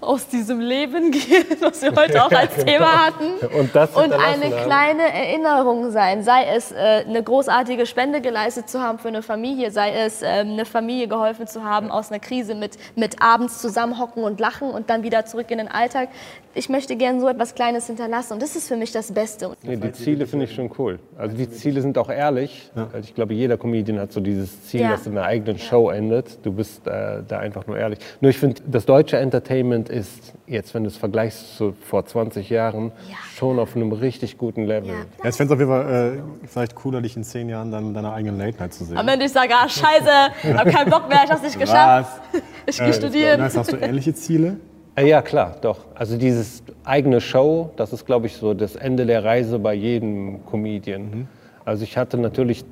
aus 0.02 0.28
diesem 0.28 0.60
Leben 0.60 1.12
gehen, 1.12 1.46
was 1.60 1.82
wir 1.82 1.94
heute 1.96 2.24
auch 2.24 2.32
als 2.32 2.56
Thema 2.66 3.06
hatten. 3.06 3.34
Und 3.56 3.76
und 3.76 4.14
eine 4.14 4.52
kleine 4.64 5.14
Erinnerung 5.14 5.92
sein. 5.92 6.24
Sei 6.24 6.46
es 6.46 6.72
äh, 6.72 7.04
eine 7.08 7.22
großartige 7.24 7.86
Spende 7.86 8.22
geleistet 8.22 8.70
zu 8.70 8.82
haben 8.82 9.00
für 9.00 9.10
eine 9.10 9.22
Familie, 9.22 9.72
sei 9.72 9.92
es 9.92 10.22
ähm, 10.22 10.54
eine 10.54 10.66
Familie 10.66 11.08
geholfen 11.08 11.48
zu 11.48 11.64
haben 11.64 11.92
aus 11.92 12.12
einer 12.12 12.20
Krise 12.20 12.56
mit, 12.56 12.78
mit 12.96 13.22
abends 13.22 13.60
zusammenhocken 13.62 14.24
und 14.24 14.40
lachen 14.40 14.70
und 14.70 14.90
dann 14.90 15.04
wieder 15.04 15.26
zurück 15.26 15.52
in 15.52 15.58
den 15.58 15.68
Alltag. 15.68 16.10
Ich 16.56 16.68
möchte 16.68 16.96
gerne 16.96 17.20
so 17.22 17.28
etwas 17.28 17.54
Kleines 17.54 17.86
hinterlassen 17.88 18.34
und 18.34 18.42
das 18.42 18.56
ist 18.56 18.68
für 18.68 18.76
mich 18.76 18.92
das 18.92 19.12
Beste. 19.12 19.52
Nee, 19.62 19.78
die 19.78 19.92
Ziele 19.92 20.26
finde 20.26 20.46
ich 20.46 20.54
schon 20.56 20.72
cool. 20.80 21.00
Also 21.18 21.38
die 21.38 21.50
Ziele 21.50 21.82
sind 21.82 21.98
auch 21.98 22.10
ehrlich. 22.10 22.72
Also 22.76 22.98
ich 23.00 23.14
glaube, 23.14 23.34
jeder 23.36 23.56
Comedian 23.58 24.00
hat 24.00 24.12
so 24.12 24.20
dieses 24.20 24.66
Ziel, 24.66 24.82
Ja. 24.82 24.92
dass 24.92 25.06
in 25.06 25.16
einer 25.18 25.28
eigenen 25.28 25.60
Show 25.60 25.90
endet. 25.92 26.40
Du 26.44 26.52
bist 26.52 26.88
äh, 26.88 27.22
da 27.28 27.38
einfach 27.40 27.68
nur 27.68 27.78
ehrlich. 27.78 28.00
Nur 28.20 28.32
ich 28.32 28.38
finde, 28.40 28.62
das 28.66 28.86
deutsche 28.86 29.18
Entertainment 29.18 29.90
ist 29.90 30.34
jetzt, 30.48 30.74
wenn 30.74 30.84
du 30.84 30.88
es 30.90 30.98
vergleichst 30.98 31.56
zu 31.56 31.76
vor 31.82 32.06
20 32.06 32.50
Jahren, 32.50 32.92
Ja. 33.08 33.16
schon 33.36 33.60
auf 33.60 33.76
einem 33.76 33.92
richtig 33.92 34.38
guten 34.40 34.64
Level. 34.66 34.90
Ja. 34.90 34.96
Ja, 35.24 35.30
ich 35.30 35.36
fände 35.36 35.54
es 35.54 35.56
auf 35.56 35.60
jeden 35.60 35.72
Fall 35.72 36.18
äh, 36.44 36.48
vielleicht 36.48 36.74
cooler, 36.76 37.02
dich 37.02 37.16
in 37.16 37.24
zehn 37.24 37.48
Jahren 37.48 37.72
dann 37.72 37.88
mit 37.88 37.96
deiner 37.96 38.14
eigenen 38.14 38.40
Late 38.40 38.58
Night 38.58 38.74
zu 38.74 38.86
sehen. 38.86 38.98
Am 38.98 39.08
Ende 39.08 39.26
ich 39.26 39.32
sage, 39.32 39.54
ah 39.54 39.70
scheiße, 39.70 40.56
hab 40.58 40.68
keinen 40.68 40.90
Bock 40.90 41.08
mehr, 41.10 41.22
ich 41.26 41.30
hab's 41.32 41.44
nicht 41.44 41.60
geschafft. 41.60 42.22
Ich 42.66 42.78
gehe 42.80 42.88
Äh, 42.88 42.94
studieren. 42.94 43.40
Nice, 43.40 43.56
hast 43.56 43.72
du 43.72 43.78
ähnliche 43.78 44.16
Ziele? 44.16 44.58
Äh, 45.00 45.08
Ja, 45.08 45.22
klar, 45.22 45.56
doch. 45.62 45.80
Also 45.96 46.18
dieses 46.18 46.64
eigene 46.84 47.22
Show, 47.22 47.72
das 47.76 47.94
ist, 47.94 48.06
glaube 48.06 48.28
ich, 48.28 48.36
so 48.36 48.54
das 48.54 48.76
Ende 48.76 49.06
der 49.06 49.24
Reise 49.24 49.60
bei 49.60 49.74
jedem 49.74 50.46
Comedian. 50.46 51.28
Also 51.66 51.84
ich 51.84 51.98
hatte 51.98 52.18
natürlich, 52.18 52.66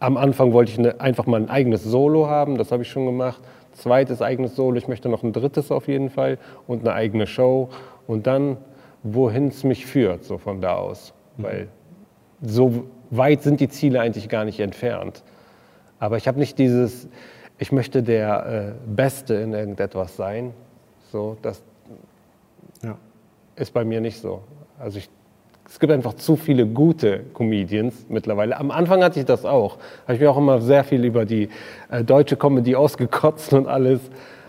am 0.00 0.16
Anfang 0.16 0.52
wollte 0.52 0.72
ich 0.72 0.78
eine, 0.78 1.00
einfach 1.00 1.26
mal 1.26 1.40
ein 1.40 1.50
eigenes 1.50 1.84
Solo 1.84 2.28
haben, 2.28 2.56
das 2.56 2.72
habe 2.72 2.82
ich 2.82 2.88
schon 2.88 3.06
gemacht. 3.06 3.42
Zweites 3.72 4.22
eigenes 4.22 4.56
Solo, 4.56 4.76
ich 4.76 4.88
möchte 4.88 5.08
noch 5.08 5.22
ein 5.22 5.32
drittes 5.32 5.70
auf 5.70 5.86
jeden 5.86 6.10
Fall 6.10 6.38
und 6.66 6.80
eine 6.80 6.94
eigene 6.94 7.26
Show. 7.26 7.68
Und 8.06 8.26
dann, 8.26 8.56
wohin 9.02 9.48
es 9.48 9.64
mich 9.64 9.86
führt, 9.86 10.24
so 10.24 10.38
von 10.38 10.60
da 10.60 10.76
aus. 10.76 11.12
Weil 11.36 11.68
so 12.42 12.84
weit 13.10 13.42
sind 13.42 13.60
die 13.60 13.68
Ziele 13.68 14.00
eigentlich 14.00 14.28
gar 14.28 14.44
nicht 14.44 14.60
entfernt. 14.60 15.22
Aber 16.00 16.16
ich 16.16 16.26
habe 16.26 16.38
nicht 16.38 16.58
dieses, 16.58 17.08
ich 17.58 17.70
möchte 17.70 18.02
der 18.02 18.74
äh, 18.78 18.90
Beste 18.90 19.34
in 19.34 19.52
irgendetwas 19.52 20.16
sein. 20.16 20.52
So, 21.12 21.36
das 21.42 21.62
Ja. 22.82 22.96
ist 23.56 23.72
bei 23.72 23.84
mir 23.84 24.00
nicht 24.00 24.20
so. 24.20 24.42
Also 24.78 24.98
ich, 24.98 25.08
es 25.68 25.78
gibt 25.80 25.92
einfach 25.92 26.14
zu 26.14 26.36
viele 26.36 26.66
gute 26.66 27.20
Comedians 27.34 28.06
mittlerweile. 28.08 28.56
Am 28.58 28.70
Anfang 28.70 29.02
hatte 29.02 29.18
ich 29.20 29.26
das 29.26 29.44
auch. 29.44 29.78
Habe 30.04 30.14
ich 30.14 30.20
mir 30.20 30.30
auch 30.30 30.38
immer 30.38 30.60
sehr 30.60 30.84
viel 30.84 31.04
über 31.04 31.24
die 31.24 31.48
äh, 31.90 32.04
deutsche 32.04 32.36
Comedy 32.36 32.74
ausgekotzt 32.76 33.52
und 33.52 33.66
alles. 33.66 34.00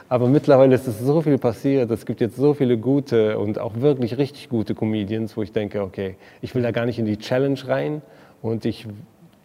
Aber 0.09 0.27
mittlerweile 0.27 0.73
ist 0.73 0.87
es 0.87 0.99
so 0.99 1.21
viel 1.21 1.37
passiert. 1.37 1.91
Es 1.91 2.05
gibt 2.05 2.19
jetzt 2.19 2.35
so 2.35 2.53
viele 2.53 2.77
gute 2.77 3.37
und 3.37 3.59
auch 3.59 3.75
wirklich 3.75 4.17
richtig 4.17 4.49
gute 4.49 4.73
Comedians, 4.73 5.37
wo 5.37 5.43
ich 5.43 5.51
denke, 5.51 5.83
okay, 5.83 6.15
ich 6.41 6.55
will 6.55 6.63
da 6.63 6.71
gar 6.71 6.85
nicht 6.85 6.97
in 6.99 7.05
die 7.05 7.17
Challenge 7.17 7.59
rein 7.67 8.01
und 8.41 8.65
ich 8.65 8.87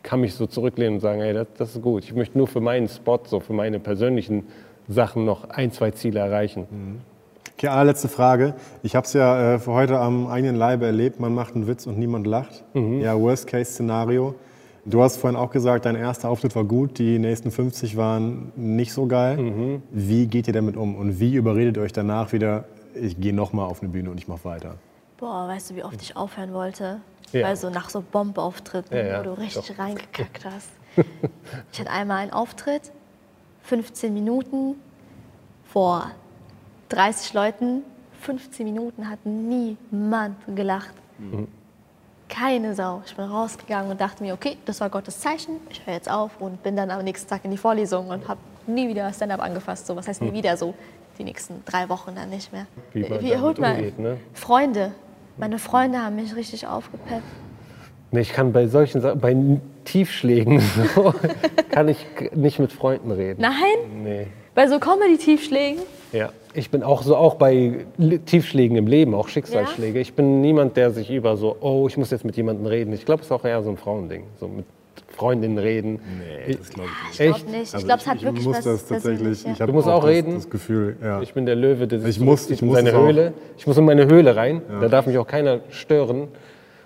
kann 0.02 0.20
mich 0.20 0.34
so 0.34 0.46
zurücklehnen 0.46 0.94
und 0.94 1.00
sagen, 1.00 1.20
hey, 1.20 1.34
das, 1.34 1.46
das 1.58 1.76
ist 1.76 1.82
gut. 1.82 2.04
Ich 2.04 2.14
möchte 2.14 2.38
nur 2.38 2.46
für 2.46 2.60
meinen 2.60 2.88
Spot, 2.88 3.20
so 3.24 3.40
für 3.40 3.52
meine 3.52 3.78
persönlichen 3.78 4.44
Sachen 4.88 5.24
noch 5.24 5.48
ein, 5.50 5.72
zwei 5.72 5.90
Ziele 5.92 6.20
erreichen. 6.20 7.00
Okay, 7.56 7.68
allerletzte 7.68 8.08
Frage. 8.08 8.54
Ich 8.82 8.96
habe 8.96 9.06
es 9.06 9.12
ja 9.12 9.54
äh, 9.54 9.58
für 9.58 9.72
heute 9.72 9.98
am 9.98 10.26
eigenen 10.26 10.56
Leibe 10.56 10.86
erlebt. 10.86 11.20
Man 11.20 11.34
macht 11.34 11.54
einen 11.54 11.66
Witz 11.66 11.86
und 11.86 11.98
niemand 11.98 12.26
lacht. 12.26 12.64
Ja, 12.74 13.18
Worst-Case-Szenario. 13.18 14.34
Du 14.86 15.02
hast 15.02 15.16
vorhin 15.16 15.38
auch 15.38 15.50
gesagt, 15.50 15.86
dein 15.86 15.96
erster 15.96 16.28
Auftritt 16.28 16.54
war 16.56 16.64
gut, 16.64 16.98
die 16.98 17.18
nächsten 17.18 17.50
50 17.50 17.96
waren 17.96 18.52
nicht 18.54 18.92
so 18.92 19.06
geil. 19.06 19.80
Wie 19.90 20.26
geht 20.26 20.46
ihr 20.46 20.52
damit 20.52 20.76
um 20.76 20.94
und 20.96 21.18
wie 21.20 21.34
überredet 21.36 21.76
ihr 21.78 21.82
euch 21.82 21.92
danach 21.94 22.32
wieder, 22.32 22.64
ich 22.94 23.18
gehe 23.18 23.32
nochmal 23.32 23.66
auf 23.66 23.80
eine 23.80 23.90
Bühne 23.90 24.10
und 24.10 24.18
ich 24.18 24.28
mache 24.28 24.44
weiter? 24.44 24.74
Boah, 25.16 25.48
weißt 25.48 25.70
du, 25.70 25.76
wie 25.76 25.84
oft 25.84 26.02
ich 26.02 26.16
aufhören 26.16 26.52
wollte? 26.52 27.00
Ja. 27.32 27.46
Weil 27.46 27.56
so 27.56 27.70
nach 27.70 27.88
so 27.88 28.02
Bombauftritten, 28.12 28.94
Ja, 28.94 29.04
ja, 29.04 29.20
wo 29.20 29.22
du 29.24 29.38
richtig 29.38 29.68
doch. 29.68 29.78
reingekackt 29.78 30.44
hast. 30.44 30.68
ich 31.72 31.80
hatte 31.80 31.90
einmal 31.90 32.18
einen 32.18 32.32
Auftritt, 32.32 32.92
15 33.64 34.12
Minuten 34.12 34.76
vor 35.64 36.10
30 36.90 37.32
Leuten. 37.34 37.82
15 38.20 38.64
Minuten 38.64 39.08
hat 39.10 39.18
niemand 39.24 40.36
gelacht. 40.54 40.94
Keine 42.28 42.74
Sau. 42.74 43.02
Ich 43.06 43.14
bin 43.14 43.24
rausgegangen 43.26 43.90
und 43.90 44.00
dachte 44.00 44.22
mir, 44.22 44.34
okay, 44.34 44.56
das 44.64 44.80
war 44.80 44.88
Gottes 44.88 45.20
Zeichen, 45.20 45.56
ich 45.70 45.86
höre 45.86 45.94
jetzt 45.94 46.10
auf 46.10 46.40
und 46.40 46.62
bin 46.62 46.74
dann 46.76 46.90
am 46.90 47.04
nächsten 47.04 47.28
Tag 47.28 47.44
in 47.44 47.50
die 47.50 47.56
Vorlesung 47.58 48.08
und 48.08 48.26
habe 48.28 48.40
nie 48.66 48.88
wieder 48.88 49.12
Stand-up 49.12 49.40
angefasst. 49.42 49.86
So, 49.86 49.94
was 49.94 50.08
heißt 50.08 50.22
nie 50.22 50.32
wieder 50.32 50.56
so? 50.56 50.74
Die 51.18 51.24
nächsten 51.24 51.62
drei 51.64 51.88
Wochen 51.88 52.14
dann 52.14 52.30
nicht 52.30 52.52
mehr. 52.52 52.66
Wie 52.92 53.08
man 53.08 53.20
Wie 53.20 53.30
erholt 53.30 53.58
man? 53.58 53.76
umgeht, 53.76 53.98
ne? 53.98 54.16
Freunde. 54.32 54.92
Meine 55.36 55.58
Freunde 55.58 55.98
haben 56.02 56.16
mich 56.16 56.34
richtig 56.34 56.66
aufgepeppt. 56.66 57.22
Nee, 58.10 58.20
ich 58.20 58.32
kann 58.32 58.52
bei 58.52 58.66
solchen 58.68 59.00
Sachen, 59.00 59.20
bei 59.20 59.34
Tiefschlägen 59.84 60.60
so, 60.94 61.14
kann 61.70 61.88
ich 61.88 62.04
nicht 62.34 62.58
mit 62.58 62.72
Freunden 62.72 63.10
reden. 63.10 63.40
Nein? 63.40 64.02
Nee. 64.02 64.26
Bei 64.54 64.66
so 64.68 64.78
Comedy-Tiefschlägen? 64.78 65.80
Ja, 66.12 66.30
ich 66.54 66.70
bin 66.70 66.82
auch 66.84 67.02
so 67.02 67.16
auch 67.16 67.34
bei 67.34 67.86
Tiefschlägen 68.26 68.76
im 68.76 68.86
Leben, 68.86 69.14
auch 69.14 69.26
Schicksalsschläge. 69.28 69.98
Ich 69.98 70.14
bin 70.14 70.40
niemand, 70.40 70.76
der 70.76 70.92
sich 70.92 71.10
über 71.10 71.36
so, 71.36 71.56
oh, 71.60 71.86
ich 71.88 71.96
muss 71.96 72.10
jetzt 72.12 72.24
mit 72.24 72.36
jemandem 72.36 72.66
reden. 72.66 72.92
Ich 72.92 73.04
glaube, 73.04 73.20
es 73.22 73.26
ist 73.26 73.32
auch 73.32 73.44
eher 73.44 73.62
so 73.64 73.70
ein 73.70 73.76
Frauending, 73.76 74.22
so 74.38 74.46
mit 74.46 74.64
Freundinnen 75.08 75.58
reden. 75.58 76.00
Nee, 76.46 76.54
das 76.56 76.70
glaube 76.70 76.88
ich 77.10 77.14
Ich 77.14 77.20
Echt? 77.26 77.36
glaube 77.38 77.50
nicht. 77.58 77.68
Ich 77.68 77.74
Also 77.74 77.86
glaube, 77.86 78.00
es 78.00 78.06
hat 78.06 78.16
ich 78.16 78.22
wirklich 78.24 78.44
muss 78.46 78.56
was 78.58 78.64
das 78.64 78.86
tatsächlich. 78.86 79.44
Ich 79.46 79.58
Du 79.58 79.72
musst 79.72 79.88
auch 79.88 80.02
das, 80.02 80.10
reden? 80.10 80.34
Das 80.34 80.48
Gefühl, 80.50 80.96
ja. 81.02 81.20
Ich 81.22 81.34
bin 81.34 81.46
der 81.46 81.56
Löwe, 81.56 81.86
der 81.88 82.00
sich 82.00 82.16
Ich 82.16 82.20
muss- 82.20 82.48
ich 82.50 82.62
in 82.62 82.68
muss 82.68 82.76
seine. 82.76 82.92
Höhle. 82.92 83.32
Ich 83.58 83.66
muss 83.66 83.76
in 83.76 83.84
meine 83.84 84.06
Höhle 84.06 84.36
rein. 84.36 84.62
Da 84.80 84.88
darf 84.88 85.06
mich 85.06 85.18
auch 85.18 85.26
keiner 85.26 85.60
stören. 85.70 86.28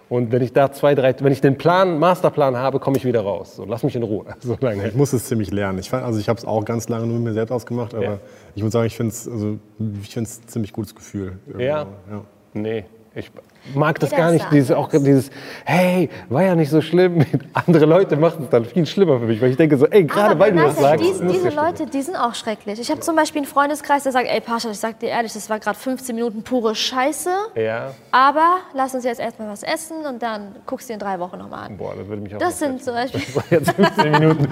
Und 0.08 0.32
wenn 0.32 0.40
ich 0.42 0.52
da 0.54 0.72
zwei, 0.72 0.94
drei, 0.94 1.14
wenn 1.20 1.32
ich 1.32 1.40
den 1.42 1.58
Plan, 1.58 1.98
Masterplan 1.98 2.56
habe, 2.56 2.78
komme 2.80 2.96
ich 2.96 3.04
wieder 3.04 3.20
raus. 3.20 3.56
So, 3.56 3.64
lass 3.66 3.82
mich 3.82 3.94
in 3.94 4.02
Ruhe. 4.02 4.24
So 4.40 4.56
lange. 4.60 4.88
Ich 4.88 4.94
muss 4.94 5.12
es 5.12 5.26
ziemlich 5.26 5.50
lernen. 5.50 5.78
Ich, 5.78 5.90
fand, 5.90 6.04
also 6.04 6.18
ich 6.18 6.28
habe 6.28 6.38
es 6.38 6.44
auch 6.46 6.64
ganz 6.64 6.88
lange 6.88 7.06
nur 7.06 7.16
mit 7.16 7.24
mir 7.24 7.32
selbst 7.34 7.52
ausgemacht, 7.52 7.94
aber 7.94 8.02
Ja. 8.04 8.18
ich 8.54 8.62
muss 8.62 8.72
sagen, 8.72 8.86
ich 8.86 8.96
finde 8.96 9.12
es 9.12 9.28
also, 9.28 9.58
ich 10.02 10.08
find's 10.08 10.40
ein 10.42 10.48
ziemlich 10.48 10.72
gutes 10.72 10.94
Gefühl. 10.94 11.38
irgendwo. 11.46 11.62
Ja. 11.62 11.86
ja. 12.10 12.24
Nee, 12.54 12.84
ich 13.18 13.30
mag 13.74 13.98
das 13.98 14.10
Jeder 14.10 14.22
gar 14.22 14.32
nicht. 14.32 14.46
Dieses, 14.52 14.70
auch 14.70 14.88
dieses, 14.90 15.30
hey, 15.64 16.08
war 16.28 16.42
ja 16.42 16.54
nicht 16.54 16.70
so 16.70 16.80
schlimm. 16.80 17.24
Andere 17.66 17.84
Leute 17.84 18.16
machen 18.16 18.44
es 18.44 18.50
dann 18.50 18.64
viel 18.64 18.86
schlimmer 18.86 19.18
für 19.18 19.26
mich, 19.26 19.40
weil 19.40 19.50
ich 19.50 19.56
denke 19.56 19.76
so, 19.76 19.86
ey, 19.86 20.04
gerade 20.04 20.30
Aber 20.30 20.40
weil 20.40 20.52
du 20.52 20.58
das 20.58 20.76
sagst. 20.78 21.04
diese, 21.04 21.24
muss 21.24 21.32
diese. 21.34 21.48
Leute, 21.50 21.86
die 21.86 22.02
sind 22.02 22.16
auch 22.16 22.34
schrecklich. 22.34 22.78
Ich 22.80 22.90
habe 22.90 23.00
zum 23.00 23.16
Beispiel 23.16 23.40
einen 23.42 23.46
Freundeskreis, 23.50 24.04
der 24.04 24.12
sagt, 24.12 24.28
ey 24.28 24.40
Pascha, 24.40 24.70
ich 24.70 24.78
sag 24.78 24.98
dir 25.00 25.08
ehrlich, 25.08 25.32
das 25.32 25.50
war 25.50 25.58
gerade 25.58 25.78
15 25.78 26.14
Minuten 26.14 26.42
pure 26.42 26.74
Scheiße, 26.74 27.30
Ja, 27.56 27.90
aber 28.12 28.58
lass 28.74 28.94
uns 28.94 29.04
jetzt 29.04 29.20
erstmal 29.20 29.48
was 29.50 29.62
essen 29.62 30.06
und 30.08 30.22
dann 30.22 30.54
guckst 30.66 30.88
du 30.88 30.92
dir 30.92 30.94
in 30.94 31.00
drei 31.00 31.18
Wochen 31.18 31.38
nochmal 31.38 31.66
an. 31.66 31.76
boah, 31.76 31.94
das 31.98 32.06
würde 32.06 32.22
mich 32.22 32.34
auch 32.34 32.38
Das 32.38 32.58
sind 32.58 32.82
zum 32.82 32.94
Beispiel, 32.94 33.20
Das 33.20 33.36
war 33.36 33.44
jetzt 33.50 33.70
15 33.72 34.10
Minuten. 34.12 34.48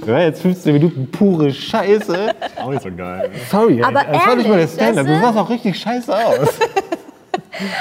Das 0.00 0.08
war 0.08 0.20
jetzt 0.22 0.42
15 0.42 0.72
Minuten 0.72 1.10
pure 1.10 1.50
Scheiße. 1.52 2.34
Auch 2.62 2.70
nicht 2.70 2.82
so 2.82 2.90
geil. 2.94 3.30
Sorry, 3.50 3.82
Aber 3.82 4.00
ey, 4.06 4.12
das 4.12 4.26
war 4.26 4.36
nicht 4.36 4.48
mal 4.48 4.56
der 4.58 4.68
ehrlich, 4.68 4.72
Stand-up. 4.74 5.06
du? 5.06 5.20
sahst 5.20 5.38
auch 5.38 5.50
richtig 5.50 5.78
scheiße 5.78 6.14
aus. 6.14 6.48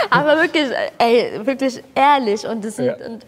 aber 0.10 0.38
wirklich, 0.42 0.66
ey, 0.98 1.40
wirklich 1.46 1.84
ehrlich 1.94 2.46
und 2.48 2.64
das 2.64 2.76
sind, 2.78 2.86
Ja. 2.86 2.94
und, 2.96 3.26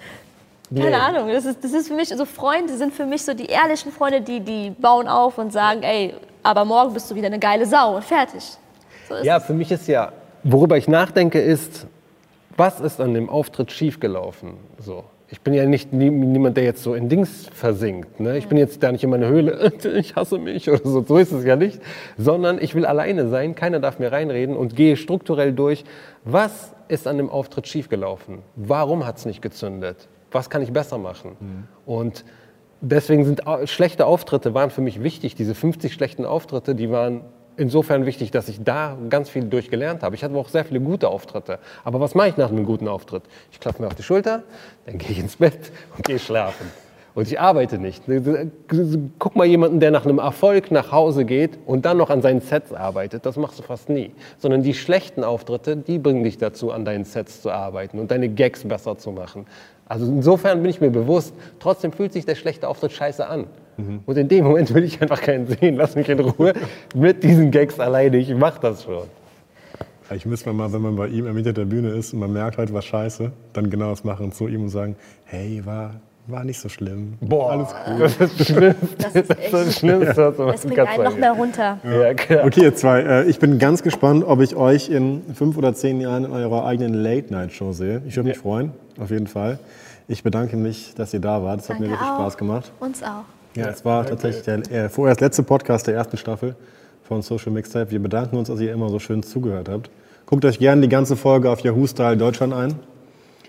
keine 0.76 0.90
Nee. 0.90 0.96
Ahnung, 0.96 1.30
das 1.32 1.46
ist, 1.46 1.64
das 1.64 1.72
ist 1.72 1.88
für 1.88 1.94
mich, 1.94 2.10
so 2.10 2.26
Freunde 2.26 2.76
sind 2.76 2.94
für 2.94 3.06
mich 3.06 3.24
so 3.24 3.34
die 3.34 3.46
ehrlichen 3.46 3.92
Freunde, 3.92 4.20
die, 4.20 4.42
die 4.42 4.70
bauen 4.72 5.08
auf 5.08 5.38
und 5.38 5.54
sagen, 5.54 5.82
ey, 5.84 6.14
aber 6.44 6.66
morgen 6.66 6.94
bist 6.94 7.10
du 7.10 7.16
wieder 7.16 7.28
eine 7.28 7.40
geile 7.40 7.66
Sau 7.66 7.96
und 7.96 8.04
fertig. 8.04 8.44
So 9.08 9.16
Ja, 9.24 9.40
für 9.40 9.54
mich 9.54 9.72
ist 9.72 9.88
ja, 9.88 10.12
worüber 10.44 10.76
ich 10.78 10.88
nachdenke, 10.90 11.40
ist, 11.40 11.88
was 12.58 12.82
ist 12.82 13.00
an 13.00 13.14
dem 13.14 13.30
Auftritt 13.30 13.72
schiefgelaufen? 13.72 14.56
So. 14.80 15.06
Ich 15.30 15.42
bin 15.42 15.54
ja 15.54 15.66
nicht 15.66 15.92
nie, 15.92 16.10
niemand, 16.10 16.56
der 16.56 16.64
jetzt 16.64 16.84
so 16.84 16.94
in 16.94 17.10
Dings 17.10 17.48
versinkt. 17.52 18.20
Ne? 18.20 18.38
Ich 18.38 18.48
bin 18.48 18.58
jetzt 18.58 18.82
da 18.82 18.92
nicht 18.92 19.04
in 19.04 19.10
meine 19.10 19.28
Höhle, 19.28 19.74
ich 19.98 20.16
hasse 20.16 20.38
mich 20.38 20.70
oder 20.70 20.80
so. 20.84 21.04
So 21.04 21.18
ist 21.18 21.34
es 21.34 21.44
ja 21.44 21.58
nicht. 21.58 21.82
Sondern 22.18 22.62
ich 22.62 22.76
will 22.76 22.86
alleine 22.86 23.28
sein, 23.28 23.54
keiner 23.54 23.80
darf 23.80 24.00
mir 24.00 24.12
reinreden 24.12 24.56
und 24.56 24.76
gehe 24.76 24.96
strukturell 24.96 25.54
durch. 25.54 25.84
Was 26.24 26.74
ist 26.88 27.08
an 27.08 27.18
dem 27.18 27.30
Auftritt 27.30 27.68
schiefgelaufen? 27.68 28.40
Warum 28.56 29.06
hat 29.06 29.18
es 29.18 29.26
nicht 29.26 29.42
gezündet? 29.42 30.08
Was 30.32 30.50
kann 30.50 30.62
ich 30.62 30.72
besser 30.72 30.98
machen? 30.98 31.36
Und 31.86 32.24
deswegen 32.82 33.26
sind 33.26 33.42
schlechte 33.66 34.06
Auftritte 34.06 34.54
waren 34.54 34.70
für 34.70 34.82
mich 34.82 35.04
wichtig. 35.04 35.36
Diese 35.36 35.56
50 35.56 35.94
schlechten 35.94 36.26
Auftritte, 36.26 36.76
die 36.76 36.90
waren 36.90 37.22
insofern 37.58 38.06
wichtig, 38.06 38.32
dass 38.32 38.48
ich 38.50 38.64
da 38.64 38.98
ganz 39.10 39.30
viel 39.30 39.44
durchgelernt 39.44 40.04
habe. 40.04 40.16
Ich 40.16 40.24
hatte 40.24 40.36
auch 40.36 40.50
sehr 40.50 40.66
viele 40.66 40.80
gute 40.80 41.10
Auftritte. 41.10 41.60
Aber 41.84 42.00
was 42.00 42.16
mache 42.16 42.30
ich 42.30 42.38
nach 42.38 42.50
einem 42.50 42.66
guten 42.66 42.88
Auftritt? 42.88 43.24
Ich 43.52 43.60
klopfe 43.60 43.82
mir 43.82 43.88
auf 43.88 43.96
die 43.96 44.04
Schulter, 44.04 44.44
dann 44.86 44.98
gehe 44.98 45.12
ich 45.12 45.20
ins 45.20 45.36
Bett 45.38 45.72
und 45.96 46.06
gehe 46.06 46.20
schlafen. 46.20 46.72
Und 47.16 47.28
ich 47.28 47.40
arbeite 47.40 47.80
nicht. 47.80 48.04
Guck 49.18 49.36
mal 49.36 49.48
jemanden, 49.48 49.80
der 49.80 49.90
nach 49.90 50.06
einem 50.06 50.20
Erfolg 50.20 50.70
nach 50.70 50.92
Hause 50.92 51.26
geht 51.26 51.58
und 51.66 51.84
dann 51.84 51.98
noch 51.98 52.12
an 52.12 52.22
seinen 52.22 52.42
Sets 52.42 52.72
arbeitet. 52.72 53.26
Das 53.26 53.38
machst 53.38 53.58
du 53.58 53.64
fast 53.64 53.90
nie. 53.90 54.12
Sondern 54.38 54.62
die 54.62 54.76
schlechten 54.76 55.24
Auftritte, 55.24 55.78
die 55.78 55.98
bringen 55.98 56.24
dich 56.24 56.38
dazu, 56.38 56.72
an 56.72 56.86
deinen 56.86 57.06
Sets 57.06 57.42
zu 57.42 57.50
arbeiten 57.50 57.98
und 57.98 58.12
deine 58.12 58.30
Gags 58.30 58.64
besser 58.64 59.00
zu 59.00 59.12
machen. 59.12 59.48
Also 59.88 60.06
insofern 60.06 60.62
bin 60.62 60.70
ich 60.70 60.80
mir 60.80 60.92
bewusst, 60.92 61.34
trotzdem 61.60 61.92
fühlt 61.92 62.14
sich 62.14 62.28
der 62.28 62.36
schlechte 62.36 62.68
Auftritt 62.68 62.92
scheiße 62.92 63.26
an. 63.28 63.48
Und 64.06 64.18
in 64.18 64.28
dem 64.28 64.46
Moment 64.46 64.74
will 64.74 64.84
ich 64.84 65.02
einfach 65.02 65.22
keinen 65.22 65.48
sehen. 65.48 65.76
Lass 65.76 65.96
mich 65.96 66.10
in 66.10 66.20
Ruhe 66.20 66.54
mit 66.96 67.24
diesen 67.24 67.52
Gags 67.52 67.80
alleine. 67.80 68.18
Ich 68.18 68.34
mach 68.34 68.58
das 68.58 68.84
schon. 68.84 69.04
Ich 70.14 70.26
müsste 70.26 70.52
mal, 70.54 70.72
wenn 70.72 70.82
man 70.82 70.96
bei 70.96 71.08
ihm 71.08 71.28
am 71.28 71.34
Mitte 71.36 71.54
der 71.54 71.66
Bühne 71.66 71.90
ist 71.90 72.14
und 72.14 72.20
man 72.20 72.32
merkt 72.32 72.58
halt 72.58 72.74
was 72.74 72.86
scheiße, 72.86 73.32
dann 73.54 73.70
genau 73.70 73.90
das 73.90 74.04
machen 74.04 74.32
zu 74.32 74.48
ihm 74.48 74.62
und 74.64 74.70
sagen, 74.70 74.96
hey, 75.26 75.62
war, 75.66 75.96
war 76.28 76.44
nicht 76.46 76.60
so 76.62 76.70
schlimm. 76.70 77.16
Boah, 77.20 77.52
Alles 77.52 77.68
gut. 77.86 78.02
das 78.02 78.32
ist 78.32 78.40
das 78.40 78.48
Schlimmste. 78.56 78.88
Das 79.00 79.16
ist 79.16 79.30
echt- 79.38 79.54
das 79.54 79.76
Schlimmste, 79.80 80.28
was 80.28 80.38
man 80.38 80.48
Das 80.54 80.62
bringt 80.66 80.80
einen 80.80 81.04
noch 81.04 81.18
mehr 81.18 81.32
runter. 81.34 81.78
Ja, 81.84 82.14
klar. 82.14 82.46
Okay, 82.46 82.62
ihr 82.64 82.74
zwei, 82.76 83.02
äh, 83.02 83.24
ich 83.26 83.38
bin 83.40 83.60
ganz 83.60 83.84
gespannt, 83.84 84.24
ob 84.26 84.40
ich 84.42 84.56
euch 84.56 84.90
in 84.90 85.22
fünf 85.36 85.58
oder 85.58 85.74
zehn 85.74 86.00
Jahren 86.00 86.24
in 86.24 86.32
eurer 86.32 86.66
eigenen 86.66 86.94
Late-Night-Show 86.94 87.74
sehe. 87.74 88.02
Ich 88.08 88.16
würde 88.16 88.30
mich 88.30 88.38
freuen, 88.38 88.72
auf 89.00 89.12
jeden 89.12 89.28
Fall. 89.28 89.60
Ich 90.08 90.24
bedanke 90.24 90.56
mich, 90.56 90.96
dass 90.96 91.14
ihr 91.14 91.20
da 91.20 91.44
wart. 91.44 91.60
Es 91.60 91.70
hat 91.70 91.82
mir 91.82 91.88
Danke 91.88 92.00
wirklich 92.02 92.10
auch. 92.12 92.22
Spaß 92.22 92.38
gemacht. 92.38 92.72
Uns 92.80 93.04
auch. 93.04 93.26
Ja, 93.58 93.70
es 93.70 93.84
war 93.84 94.06
tatsächlich 94.06 94.44
der 94.44 94.86
äh, 94.86 94.88
vorerst 94.88 95.20
letzte 95.20 95.42
Podcast 95.42 95.88
der 95.88 95.96
ersten 95.96 96.16
Staffel 96.16 96.56
von 97.02 97.24
Social 97.24 97.52
Mixtape. 97.52 97.90
Wir 97.90 98.00
bedanken 98.00 98.38
uns, 98.38 98.50
dass 98.50 98.60
ihr 98.60 98.72
immer 98.72 98.90
so 98.90 99.00
schön 99.00 99.24
zugehört 99.24 99.68
habt. 99.68 99.90
Guckt 100.28 100.46
euch 100.46 100.60
gerne 100.60 100.82
die 100.82 100.90
ganze 100.90 101.16
Folge 101.16 101.50
auf 101.50 101.62
Yahoo 101.62 101.88
Style 101.88 102.18
Deutschland 102.18 102.54
ein. 102.54 102.76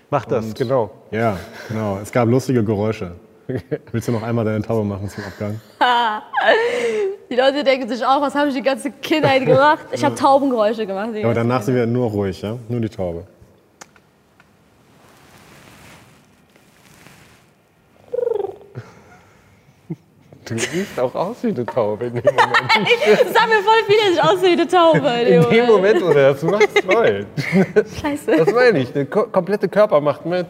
Mach 0.09 0.25
das, 0.25 0.55
genau. 0.55 0.89
Ja, 1.11 1.37
genau. 1.67 1.99
Es 2.01 2.11
gab 2.11 2.27
lustige 2.27 2.63
Geräusche. 2.63 3.11
Willst 3.91 4.07
du 4.07 4.11
noch 4.11 4.23
einmal 4.23 4.45
deine 4.45 4.63
Taube 4.63 4.83
machen 4.83 5.07
zum 5.09 5.23
Abgang? 5.23 5.61
Die 7.29 7.35
Leute 7.35 7.63
denken 7.63 7.87
sich 7.87 8.03
auch, 8.03 8.21
was 8.21 8.33
habe 8.33 8.49
ich 8.49 8.55
die 8.55 8.63
ganze 8.63 8.89
Kindheit 8.89 9.45
gemacht? 9.45 9.85
Ich 9.91 10.03
habe 10.03 10.15
Taubengeräusche 10.15 10.87
gemacht. 10.87 11.09
die 11.13 11.23
Aber 11.23 11.35
danach 11.35 11.61
sind 11.61 11.75
wir 11.75 11.85
nur 11.85 12.09
ruhig, 12.09 12.41
ja? 12.41 12.57
Nur 12.67 12.79
die 12.79 12.89
Taube. 12.89 13.25
Du 20.49 20.57
siehst 20.57 20.99
auch 20.99 21.13
aus 21.15 21.37
wie 21.43 21.49
eine 21.49 21.65
Taube 21.65 22.05
in 22.05 22.13
dem 22.15 22.23
Moment. 22.35 22.49
Das 23.23 23.33
sah 23.33 23.47
mir 23.47 23.61
voll 23.63 23.83
viele 23.87 24.09
nicht 24.11 24.23
aus 24.23 24.41
wie 24.41 24.47
eine 24.47 24.67
Taube. 24.67 25.07
In 25.09 25.49
dem 25.49 25.65
Moment, 25.67 26.01
du 26.01 26.13
das 26.13 26.41
machst, 26.43 26.83
voll. 26.83 27.25
Scheiße. 28.01 28.37
Das 28.37 28.51
meine 28.53 28.79
ich. 28.79 28.91
Der 28.93 29.05
ko 29.05 29.23
komplette 29.27 29.67
Körper 29.69 30.01
macht 30.01 30.25
mit. 30.25 30.47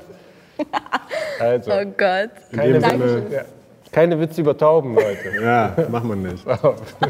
Also, 1.39 1.71
Oh 1.71 1.85
Gott. 1.97 2.31
In 2.51 2.57
keine 2.57 2.81
Sinne, 2.81 3.23
Ja. 3.31 3.41
Keine 3.93 4.19
Witze 4.19 4.41
über 4.41 4.57
Tauben, 4.57 4.93
Leute. 4.95 5.31
Ja, 5.41 5.73
macht 5.89 6.03
man 6.03 6.21
nicht. 6.21 6.45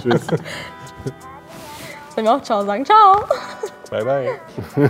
Tschüss. 0.01 0.21
Wenn 2.15 2.25
wir 2.25 2.35
auch 2.35 2.41
Ciao 2.43 2.63
sagen, 2.65 2.85
ciao. 2.85 3.23
Bye, 3.89 4.03
bye. 4.05 4.89